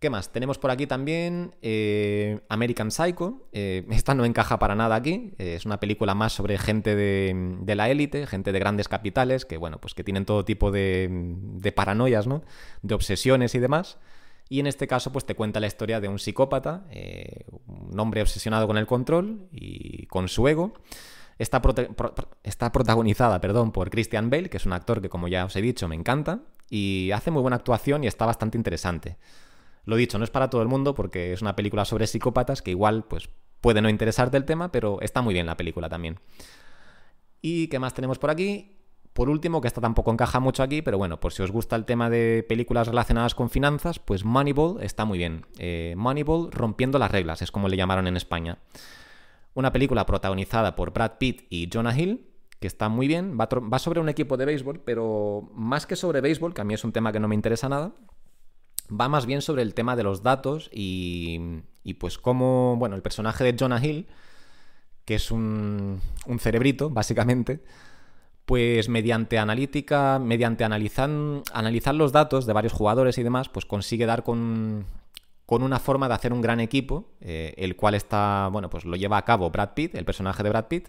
¿Qué 0.00 0.10
más? 0.10 0.30
Tenemos 0.30 0.58
por 0.58 0.70
aquí 0.70 0.86
también 0.86 1.56
eh, 1.60 2.40
American 2.48 2.92
Psycho. 2.92 3.48
Eh, 3.52 3.84
esta 3.90 4.14
no 4.14 4.24
encaja 4.24 4.58
para 4.58 4.76
nada 4.76 4.94
aquí. 4.94 5.32
Eh, 5.38 5.54
es 5.56 5.66
una 5.66 5.80
película 5.80 6.14
más 6.14 6.32
sobre 6.32 6.56
gente 6.56 6.94
de, 6.94 7.74
la 7.74 7.90
élite, 7.90 8.26
gente 8.28 8.52
de 8.52 8.58
grandes 8.60 8.86
capitales, 8.86 9.44
que 9.44 9.56
bueno, 9.56 9.80
pues 9.80 9.94
que 9.94 10.04
tienen 10.04 10.24
todo 10.24 10.44
tipo 10.44 10.70
de, 10.70 11.72
paranoias, 11.74 12.28
¿no? 12.28 12.42
De 12.82 12.94
obsesiones 12.94 13.56
y 13.56 13.58
demás. 13.58 13.98
Y 14.48 14.60
en 14.60 14.68
este 14.68 14.86
caso, 14.86 15.12
pues 15.12 15.26
te 15.26 15.34
cuenta 15.34 15.58
la 15.58 15.66
historia 15.66 16.00
de 16.00 16.08
un 16.08 16.18
psicópata, 16.18 16.86
un 17.66 17.98
hombre 18.00 18.22
obsesionado 18.22 18.66
con 18.66 18.78
el 18.78 18.86
control 18.86 19.48
y 19.52 20.06
con 20.06 20.28
su 20.28 20.48
ego. 20.48 20.72
Está, 21.38 21.60
está 22.44 22.72
protagonizada, 22.72 23.40
perdón, 23.40 23.72
por 23.72 23.90
Christian 23.90 24.30
Bale, 24.30 24.48
que 24.48 24.56
es 24.56 24.64
un 24.64 24.72
actor 24.72 25.02
que, 25.02 25.10
como 25.10 25.28
ya 25.28 25.44
os 25.44 25.54
he 25.56 25.60
dicho, 25.60 25.86
me 25.86 25.96
encanta. 25.96 26.40
Y 26.70 27.10
hace 27.10 27.30
muy 27.30 27.42
buena 27.42 27.56
actuación 27.56 28.04
y 28.04 28.06
está 28.06 28.24
bastante 28.24 28.56
interesante. 28.56 29.18
Lo 29.88 29.96
dicho, 29.96 30.18
no 30.18 30.24
es 30.24 30.30
para 30.30 30.50
todo 30.50 30.60
el 30.60 30.68
mundo 30.68 30.94
porque 30.94 31.32
es 31.32 31.40
una 31.40 31.56
película 31.56 31.86
sobre 31.86 32.06
psicópatas 32.06 32.60
que 32.60 32.72
igual 32.72 33.04
pues 33.08 33.30
puede 33.62 33.80
no 33.80 33.88
interesarte 33.88 34.36
el 34.36 34.44
tema, 34.44 34.70
pero 34.70 35.00
está 35.00 35.22
muy 35.22 35.32
bien 35.32 35.46
la 35.46 35.56
película 35.56 35.88
también. 35.88 36.20
¿Y 37.40 37.68
qué 37.68 37.78
más 37.78 37.94
tenemos 37.94 38.18
por 38.18 38.28
aquí? 38.28 38.76
Por 39.14 39.30
último, 39.30 39.62
que 39.62 39.68
esta 39.68 39.80
tampoco 39.80 40.12
encaja 40.12 40.40
mucho 40.40 40.62
aquí, 40.62 40.82
pero 40.82 40.98
bueno, 40.98 41.20
por 41.20 41.32
si 41.32 41.42
os 41.42 41.50
gusta 41.50 41.74
el 41.74 41.86
tema 41.86 42.10
de 42.10 42.44
películas 42.46 42.86
relacionadas 42.86 43.34
con 43.34 43.48
finanzas, 43.48 43.98
pues 43.98 44.26
Moneyball 44.26 44.82
está 44.82 45.06
muy 45.06 45.16
bien. 45.16 45.46
Eh, 45.56 45.94
Moneyball 45.96 46.52
rompiendo 46.52 46.98
las 46.98 47.10
reglas, 47.10 47.40
es 47.40 47.50
como 47.50 47.70
le 47.70 47.78
llamaron 47.78 48.06
en 48.06 48.18
España. 48.18 48.58
Una 49.54 49.72
película 49.72 50.04
protagonizada 50.04 50.76
por 50.76 50.92
Brad 50.92 51.12
Pitt 51.18 51.46
y 51.48 51.70
Jonah 51.72 51.98
Hill, 51.98 52.28
que 52.60 52.66
está 52.66 52.90
muy 52.90 53.08
bien. 53.08 53.38
Va, 53.40 53.48
va 53.50 53.78
sobre 53.78 54.00
un 54.00 54.10
equipo 54.10 54.36
de 54.36 54.44
béisbol, 54.44 54.80
pero 54.80 55.48
más 55.54 55.86
que 55.86 55.96
sobre 55.96 56.20
béisbol, 56.20 56.52
que 56.52 56.60
a 56.60 56.64
mí 56.64 56.74
es 56.74 56.84
un 56.84 56.92
tema 56.92 57.10
que 57.10 57.20
no 57.20 57.28
me 57.28 57.34
interesa 57.34 57.70
nada, 57.70 57.94
va 58.88 59.08
más 59.08 59.26
bien 59.26 59.42
sobre 59.42 59.62
el 59.62 59.74
tema 59.74 59.96
de 59.96 60.02
los 60.02 60.22
datos 60.22 60.70
y, 60.72 61.62
y 61.82 61.94
pues 61.94 62.18
cómo, 62.18 62.76
bueno, 62.76 62.96
el 62.96 63.02
personaje 63.02 63.44
de 63.44 63.56
Jonah 63.58 63.84
Hill, 63.84 64.06
que 65.04 65.14
es 65.14 65.30
un, 65.30 66.00
un 66.26 66.38
cerebrito, 66.38 66.90
básicamente, 66.90 67.62
pues 68.44 68.88
mediante 68.88 69.38
analítica, 69.38 70.18
mediante 70.18 70.64
analizar, 70.64 71.10
analizar 71.52 71.94
los 71.94 72.12
datos 72.12 72.46
de 72.46 72.52
varios 72.52 72.72
jugadores 72.72 73.18
y 73.18 73.22
demás, 73.22 73.48
pues 73.48 73.66
consigue 73.66 74.06
dar 74.06 74.22
con, 74.22 74.86
con 75.44 75.62
una 75.62 75.78
forma 75.78 76.08
de 76.08 76.14
hacer 76.14 76.32
un 76.32 76.40
gran 76.40 76.60
equipo, 76.60 77.10
eh, 77.20 77.54
el 77.56 77.76
cual 77.76 77.94
está, 77.94 78.48
bueno, 78.52 78.70
pues 78.70 78.84
lo 78.84 78.96
lleva 78.96 79.18
a 79.18 79.24
cabo 79.24 79.50
Brad 79.50 79.74
Pitt, 79.74 79.94
el 79.94 80.04
personaje 80.04 80.42
de 80.42 80.48
Brad 80.48 80.66
Pitt, 80.66 80.88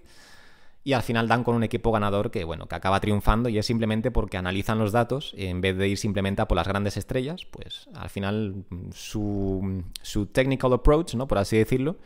y 0.89 0.93
al 0.93 1.03
final 1.03 1.27
dan 1.27 1.43
con 1.43 1.53
un 1.53 1.61
equipo 1.61 1.91
ganador 1.91 2.31
que, 2.31 2.43
bueno, 2.43 2.65
que 2.65 2.73
acaba 2.73 2.99
triunfando 2.99 3.47
y 3.47 3.59
es 3.59 3.65
simplemente 3.67 4.09
porque 4.09 4.37
analizan 4.37 4.79
los 4.79 4.91
datos 4.91 5.35
en 5.37 5.61
vez 5.61 5.77
de 5.77 5.87
ir 5.87 5.99
simplemente 5.99 6.41
a 6.41 6.47
por 6.47 6.55
las 6.55 6.67
grandes 6.67 6.97
estrellas, 6.97 7.45
pues 7.45 7.87
al 7.93 8.09
final 8.09 8.65
mm, 8.67 8.89
su, 8.91 9.83
su 10.01 10.25
technical 10.25 10.73
approach, 10.73 11.13
¿no? 11.13 11.27
Por 11.27 11.37
así 11.37 11.59
decirlo, 11.59 11.97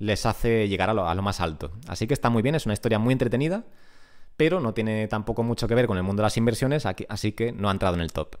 les 0.00 0.26
hace 0.26 0.66
llegar 0.68 0.90
a 0.90 0.94
lo, 0.94 1.08
a 1.08 1.14
lo 1.14 1.22
más 1.22 1.40
alto. 1.40 1.70
Así 1.86 2.08
que 2.08 2.14
está 2.14 2.28
muy 2.28 2.42
bien, 2.42 2.56
es 2.56 2.66
una 2.66 2.72
historia 2.72 2.98
muy 2.98 3.12
entretenida, 3.12 3.64
pero 4.36 4.58
no 4.58 4.74
tiene 4.74 5.06
tampoco 5.06 5.44
mucho 5.44 5.68
que 5.68 5.76
ver 5.76 5.86
con 5.86 5.96
el 5.96 6.02
mundo 6.02 6.22
de 6.22 6.26
las 6.26 6.36
inversiones, 6.36 6.84
así 6.84 7.30
que 7.30 7.52
no 7.52 7.68
ha 7.68 7.72
entrado 7.72 7.94
en 7.94 8.00
el 8.00 8.12
top. 8.12 8.34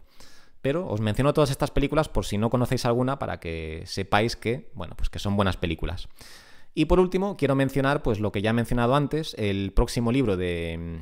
Pero 0.62 0.88
os 0.88 1.00
menciono 1.00 1.32
todas 1.32 1.52
estas 1.52 1.70
películas 1.70 2.08
por 2.08 2.26
si 2.26 2.38
no 2.38 2.50
conocéis 2.50 2.86
alguna 2.86 3.20
para 3.20 3.38
que 3.38 3.84
sepáis 3.86 4.34
que, 4.34 4.68
bueno, 4.74 4.94
pues 4.96 5.10
que 5.10 5.20
son 5.20 5.36
buenas 5.36 5.56
películas. 5.56 6.08
Y 6.78 6.84
por 6.84 7.00
último, 7.00 7.38
quiero 7.38 7.54
mencionar, 7.54 8.02
pues 8.02 8.20
lo 8.20 8.32
que 8.32 8.42
ya 8.42 8.50
he 8.50 8.52
mencionado 8.52 8.94
antes, 8.94 9.34
el 9.38 9.72
próximo 9.72 10.12
libro 10.12 10.36
de, 10.36 11.00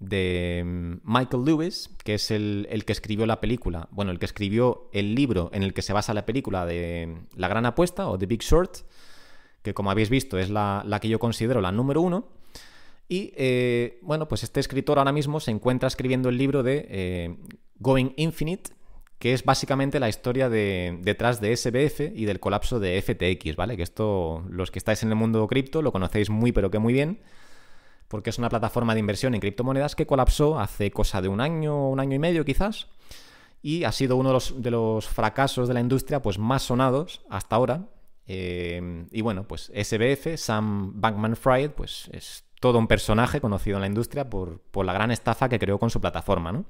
de 0.00 0.98
Michael 1.04 1.44
Lewis, 1.44 1.90
que 2.02 2.14
es 2.14 2.32
el, 2.32 2.66
que 2.84 2.92
escribió 2.92 3.24
la 3.24 3.40
película, 3.40 3.88
bueno, 3.92 4.10
el 4.10 4.18
que 4.18 4.26
escribió 4.26 4.88
el 4.92 5.14
libro 5.14 5.48
en 5.52 5.62
el 5.62 5.74
que 5.74 5.82
se 5.82 5.92
basa 5.92 6.12
la 6.12 6.26
película 6.26 6.66
de 6.66 7.18
La 7.36 7.46
Gran 7.46 7.66
Apuesta 7.66 8.08
o 8.08 8.18
The 8.18 8.26
Big 8.26 8.42
Short, 8.42 8.78
que 9.62 9.74
como 9.74 9.92
habéis 9.92 10.10
visto 10.10 10.40
es 10.40 10.50
la, 10.50 10.84
que 11.00 11.08
yo 11.08 11.20
considero 11.20 11.60
la 11.60 11.70
número 11.70 12.00
uno. 12.00 12.26
Y 13.08 13.32
eh, 13.36 14.00
bueno, 14.02 14.26
pues 14.26 14.42
este 14.42 14.58
escritor 14.58 14.98
ahora 14.98 15.12
mismo 15.12 15.38
se 15.38 15.52
encuentra 15.52 15.86
escribiendo 15.86 16.30
el 16.30 16.36
libro 16.36 16.64
de 16.64 16.84
eh, 16.88 17.36
Going 17.78 18.10
Infinite, 18.16 18.72
que 19.22 19.34
es 19.34 19.44
básicamente 19.44 20.00
la 20.00 20.08
historia 20.08 20.48
de, 20.48 20.98
detrás 21.00 21.40
de 21.40 21.56
SBF 21.56 22.12
y 22.12 22.24
del 22.24 22.40
colapso 22.40 22.80
de 22.80 23.00
FTX, 23.00 23.54
¿vale? 23.54 23.76
Que 23.76 23.84
esto, 23.84 24.42
los 24.48 24.72
que 24.72 24.80
estáis 24.80 25.04
en 25.04 25.10
el 25.10 25.14
mundo 25.14 25.46
cripto, 25.46 25.80
lo 25.80 25.92
conocéis 25.92 26.28
muy 26.28 26.50
pero 26.50 26.72
que 26.72 26.80
muy 26.80 26.92
bien, 26.92 27.20
porque 28.08 28.30
es 28.30 28.38
una 28.38 28.48
plataforma 28.48 28.94
de 28.94 28.98
inversión 28.98 29.34
en 29.34 29.40
criptomonedas 29.40 29.94
que 29.94 30.08
colapsó 30.08 30.58
hace 30.58 30.90
cosa 30.90 31.22
de 31.22 31.28
un 31.28 31.40
año, 31.40 31.88
un 31.88 32.00
año 32.00 32.16
y 32.16 32.18
medio 32.18 32.44
quizás, 32.44 32.88
y 33.62 33.84
ha 33.84 33.92
sido 33.92 34.16
uno 34.16 34.36
de 34.56 34.70
los, 34.72 35.06
fracasos 35.06 35.68
de 35.68 35.74
la 35.74 35.80
industria 35.80 36.20
pues, 36.20 36.40
más 36.40 36.64
sonados 36.64 37.20
hasta 37.30 37.54
ahora. 37.54 37.86
Eh, 38.26 39.06
y 39.12 39.20
bueno, 39.20 39.46
pues 39.46 39.70
SBF, 39.72 40.36
Sam 40.36 41.00
Bankman 41.00 41.36
Fried, 41.36 41.70
pues 41.70 42.10
es 42.12 42.42
todo 42.58 42.76
un 42.76 42.88
personaje 42.88 43.40
conocido 43.40 43.76
en 43.76 43.82
la 43.82 43.86
industria 43.86 44.28
por, 44.28 44.58
por 44.72 44.84
la 44.84 44.92
gran 44.92 45.12
estafa 45.12 45.48
que 45.48 45.60
creó 45.60 45.78
con 45.78 45.90
su 45.90 46.00
plataforma, 46.00 46.50
¿no? 46.50 46.64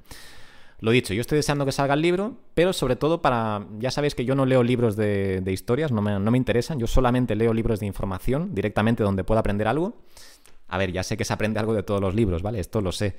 Lo 0.82 0.90
dicho, 0.90 1.14
yo 1.14 1.20
estoy 1.20 1.36
deseando 1.36 1.64
que 1.64 1.70
salga 1.70 1.94
el 1.94 2.02
libro, 2.02 2.38
pero 2.54 2.72
sobre 2.72 2.96
todo 2.96 3.22
para... 3.22 3.68
Ya 3.78 3.92
sabéis 3.92 4.16
que 4.16 4.24
yo 4.24 4.34
no 4.34 4.46
leo 4.46 4.64
libros 4.64 4.96
de, 4.96 5.40
historias, 5.46 5.92
no 5.92 6.02
me, 6.02 6.18
no 6.18 6.30
me, 6.32 6.36
interesan, 6.36 6.80
yo 6.80 6.88
solamente 6.88 7.36
leo 7.36 7.54
libros 7.54 7.78
de 7.78 7.86
información 7.86 8.52
directamente 8.52 9.04
donde 9.04 9.22
pueda 9.22 9.38
aprender 9.38 9.68
algo. 9.68 9.94
A 10.66 10.78
ver, 10.78 10.90
ya 10.90 11.04
sé 11.04 11.16
que 11.16 11.24
se 11.24 11.32
aprende 11.32 11.60
algo 11.60 11.72
de 11.72 11.84
todos 11.84 12.00
los 12.00 12.16
libros, 12.16 12.42
¿vale? 12.42 12.58
Esto 12.58 12.80
lo 12.80 12.90
sé. 12.90 13.14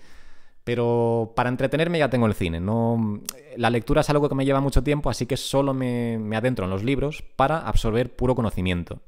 Pero 0.65 1.32
para 1.38 1.47
entretenerme 1.47 1.99
ya 1.99 2.10
tengo 2.10 2.26
el 2.26 2.34
cine. 2.34 2.60
No, 2.60 3.21
la 3.56 3.69
lectura 3.69 4.02
es 4.02 4.10
algo 4.10 4.28
que 4.28 4.36
me 4.36 4.43
lleva 4.43 4.60
mucho 4.60 4.84
tiempo, 4.84 5.10
así 5.10 5.26
que 5.26 5.38
solo 5.38 5.73
me, 5.73 6.19
me 6.19 6.36
adentro 6.36 6.65
en 6.65 6.71
los 6.71 6.84
libros 6.84 7.23
para 7.38 7.60
absorber 7.60 8.13
puro 8.13 8.36
conocimiento. 8.36 8.99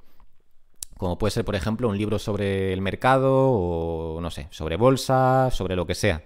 Como 0.98 1.18
puede 1.18 1.32
ser, 1.32 1.44
por 1.44 1.56
ejemplo, 1.56 1.90
un 1.90 1.98
libro 1.98 2.20
sobre 2.20 2.72
el 2.72 2.80
mercado 2.80 3.34
o, 3.34 4.22
no 4.22 4.32
sé, 4.32 4.48
sobre 4.52 4.78
bolsa, 4.78 5.50
sobre 5.52 5.76
lo 5.76 5.86
que 5.86 5.94
sea. 5.94 6.24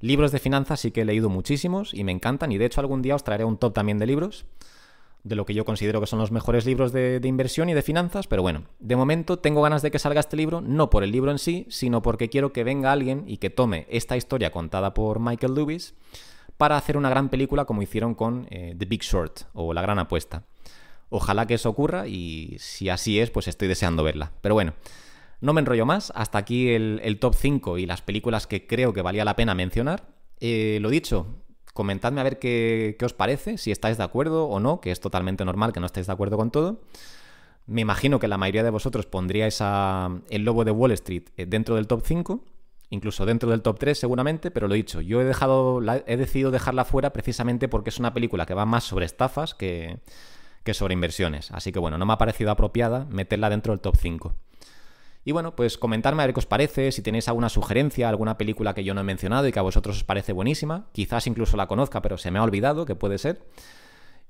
Libros 0.00 0.32
de 0.32 0.38
finanzas 0.38 0.80
sí 0.80 0.90
que 0.90 1.02
he 1.02 1.04
leído 1.04 1.28
muchísimos 1.28 1.94
y 1.94 2.04
me 2.04 2.12
encantan 2.12 2.52
y 2.52 2.58
de 2.58 2.66
hecho 2.66 2.80
algún 2.80 3.02
día 3.02 3.14
os 3.14 3.24
traeré 3.24 3.44
un 3.44 3.56
top 3.56 3.72
también 3.72 3.98
de 3.98 4.06
libros, 4.06 4.44
de 5.24 5.34
lo 5.34 5.44
que 5.44 5.54
yo 5.54 5.64
considero 5.64 6.00
que 6.00 6.06
son 6.06 6.18
los 6.18 6.30
mejores 6.30 6.66
libros 6.66 6.92
de, 6.92 7.20
inversión 7.24 7.68
y 7.68 7.74
de 7.74 7.82
finanzas, 7.82 8.26
pero 8.28 8.42
bueno, 8.42 8.62
de 8.78 8.94
momento 8.94 9.38
tengo 9.38 9.62
ganas 9.62 9.82
de 9.82 9.90
que 9.90 9.98
salga 9.98 10.20
este 10.20 10.36
libro, 10.36 10.60
no 10.60 10.88
por 10.90 11.02
el 11.02 11.10
libro 11.10 11.32
en 11.32 11.38
sí, 11.38 11.66
sino 11.68 12.00
porque 12.02 12.28
quiero 12.28 12.52
que 12.52 12.62
venga 12.62 12.92
alguien 12.92 13.24
y 13.26 13.38
que 13.38 13.50
tome 13.50 13.86
esta 13.90 14.16
historia 14.16 14.52
contada 14.52 14.94
por 14.94 15.18
Michael 15.18 15.54
Lewis 15.54 15.94
para 16.56 16.76
hacer 16.76 16.96
una 16.96 17.10
gran 17.10 17.28
película 17.28 17.64
como 17.64 17.82
hicieron 17.82 18.14
con 18.14 18.46
eh, 18.50 18.74
The 18.78 18.84
Big 18.84 19.02
Short 19.02 19.40
o 19.52 19.74
La 19.74 19.82
Gran 19.82 19.98
Apuesta. 19.98 20.44
Ojalá 21.08 21.46
que 21.46 21.54
eso 21.54 21.70
ocurra 21.70 22.06
y 22.06 22.56
si 22.58 22.88
así 22.88 23.20
es, 23.20 23.30
pues 23.30 23.48
estoy 23.48 23.68
deseando 23.68 24.02
verla. 24.02 24.32
Pero 24.40 24.54
bueno, 24.54 24.74
no 25.40 25.52
me 25.52 25.60
enrollo 25.60 25.86
más, 25.86 26.12
hasta 26.14 26.38
aquí 26.38 26.70
el, 26.70 27.18
top 27.20 27.34
5 27.34 27.78
y 27.78 27.86
las 27.86 28.02
películas 28.02 28.46
que 28.46 28.66
creo 28.66 28.92
que 28.92 29.02
valía 29.02 29.24
la 29.24 29.36
pena 29.36 29.54
mencionar. 29.54 30.08
Eh, 30.40 30.78
lo 30.80 30.90
dicho, 30.90 31.44
comentadme 31.74 32.20
a 32.20 32.24
ver 32.24 32.38
qué, 32.38 32.96
os 33.02 33.12
parece, 33.12 33.58
si 33.58 33.70
estáis 33.70 33.98
de 33.98 34.04
acuerdo 34.04 34.46
o 34.46 34.60
no, 34.60 34.80
que 34.80 34.90
es 34.90 35.00
totalmente 35.00 35.44
normal 35.44 35.72
que 35.72 35.80
no 35.80 35.86
estéis 35.86 36.06
de 36.06 36.12
acuerdo 36.12 36.36
con 36.36 36.50
todo. 36.50 36.80
Me 37.66 37.80
imagino 37.80 38.18
que 38.18 38.28
la 38.28 38.38
mayoría 38.38 38.62
de 38.62 38.70
vosotros 38.70 39.06
pondríais 39.06 39.60
El 39.60 40.44
Lobo 40.44 40.64
de 40.64 40.70
Wall 40.70 40.92
Street 40.92 41.24
eh, 41.36 41.46
dentro 41.46 41.74
del 41.74 41.86
top 41.86 42.02
5, 42.04 42.44
incluso 42.90 43.26
dentro 43.26 43.50
del 43.50 43.62
top 43.62 43.78
3 43.78 43.98
seguramente, 43.98 44.50
pero 44.50 44.68
lo 44.68 44.74
dicho, 44.74 45.00
yo 45.00 45.20
he, 45.20 45.24
dejado, 45.24 45.82
he 46.06 46.16
decidido 46.16 46.50
dejarla 46.50 46.84
fuera 46.84 47.12
precisamente 47.12 47.68
porque 47.68 47.90
es 47.90 47.98
una 47.98 48.14
película 48.14 48.46
que 48.46 48.54
va 48.54 48.64
más 48.64 48.84
sobre 48.84 49.04
estafas 49.04 49.54
que, 49.54 49.98
que 50.62 50.74
sobre 50.74 50.94
inversiones. 50.94 51.50
Así 51.52 51.72
que 51.72 51.78
bueno, 51.78 51.98
no 51.98 52.06
me 52.06 52.12
ha 52.12 52.18
parecido 52.18 52.50
apropiada 52.50 53.06
meterla 53.10 53.50
dentro 53.50 53.72
del 53.72 53.80
top 53.80 53.96
5. 53.96 54.34
Y 55.26 55.32
bueno, 55.32 55.56
pues 55.56 55.76
comentarme 55.76 56.22
a 56.22 56.26
ver 56.26 56.34
qué 56.34 56.38
os 56.38 56.46
parece, 56.46 56.92
si 56.92 57.02
tenéis 57.02 57.26
alguna 57.26 57.48
sugerencia, 57.48 58.08
alguna 58.08 58.38
película 58.38 58.74
que 58.74 58.84
yo 58.84 58.94
no 58.94 59.00
he 59.00 59.04
mencionado 59.04 59.48
y 59.48 59.50
que 59.50 59.58
a 59.58 59.62
vosotros 59.62 59.96
os 59.96 60.04
parece 60.04 60.32
buenísima. 60.32 60.86
Quizás 60.92 61.26
incluso 61.26 61.56
la 61.56 61.66
conozca, 61.66 62.00
pero 62.00 62.16
se 62.16 62.30
me 62.30 62.38
ha 62.38 62.44
olvidado, 62.44 62.86
que 62.86 62.94
puede 62.94 63.18
ser. 63.18 63.42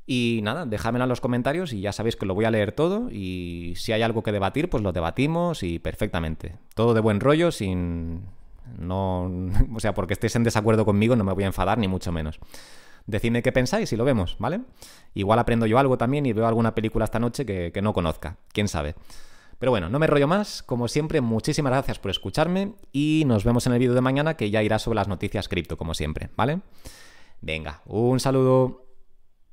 Y 0.07 0.41
nada, 0.43 0.65
dejádmela 0.65 1.05
en 1.05 1.11
los 1.11 1.21
comentarios 1.21 1.75
y 1.75 1.83
ya 1.83 1.93
sabéis 1.93 2.17
que 2.17 2.25
lo 2.25 2.35
voy 2.35 2.47
a 2.47 2.51
leer 2.51 2.73
todo 2.73 3.11
y 3.11 3.75
si 3.77 3.93
hay 3.93 4.01
algo 4.01 4.23
que 4.23 4.33
debatir, 4.33 4.71
pues 4.71 4.83
lo 4.83 4.93
debatimos 4.93 5.63
y 5.63 5.79
perfectamente. 5.81 6.57
Todo 6.75 6.95
de 6.95 7.01
buen 7.03 7.21
rollo, 7.21 7.53
sin... 7.53 8.23
No... 8.79 9.31
O 9.75 9.81
sea, 9.81 9.93
porque 9.93 10.15
estéis 10.15 10.35
en 10.37 10.45
desacuerdo 10.45 10.87
conmigo 10.87 11.15
no 11.15 11.25
me 11.25 11.35
voy 11.35 11.45
a 11.45 11.49
enfadar, 11.49 11.77
ni 11.77 11.89
mucho 11.89 12.11
menos. 12.11 12.41
Decidme 13.07 13.43
qué 13.43 13.53
pensáis 13.53 13.93
y 13.93 13.97
lo 13.97 14.05
vemos, 14.07 14.37
¿vale? 14.39 14.63
Igual 15.13 15.41
aprendo 15.41 15.67
yo 15.67 15.79
algo 15.79 15.99
también 15.99 16.25
y 16.25 16.33
veo 16.33 16.47
alguna 16.47 16.75
película 16.75 17.05
esta 17.05 17.19
noche 17.19 17.45
que 17.45 17.83
no 17.83 17.93
conozca, 17.93 18.39
quién 18.55 18.67
sabe. 18.67 18.95
Pero 19.59 19.73
bueno, 19.73 19.89
no 19.89 19.99
me 19.99 20.07
rollo 20.07 20.27
más. 20.27 20.63
Como 20.63 20.89
siempre, 20.89 21.21
muchísimas 21.21 21.73
gracias 21.73 21.99
por 21.99 22.11
escucharme 22.11 22.75
y 22.93 23.25
nos 23.27 23.45
vemos 23.45 23.67
en 23.67 23.73
el 23.73 23.79
vídeo 23.79 23.95
de 23.95 24.01
mañana 24.01 24.37
que 24.37 24.51
ya 24.51 24.63
irá 24.63 24.79
sobre 24.79 24.97
las 24.97 25.09
noticias 25.09 25.49
cripto, 25.49 25.77
como 25.77 25.95
siempre, 25.95 26.31
¿vale? 26.37 26.61
Venga, 27.41 27.83
un 27.87 28.21
saludo. 28.21 28.86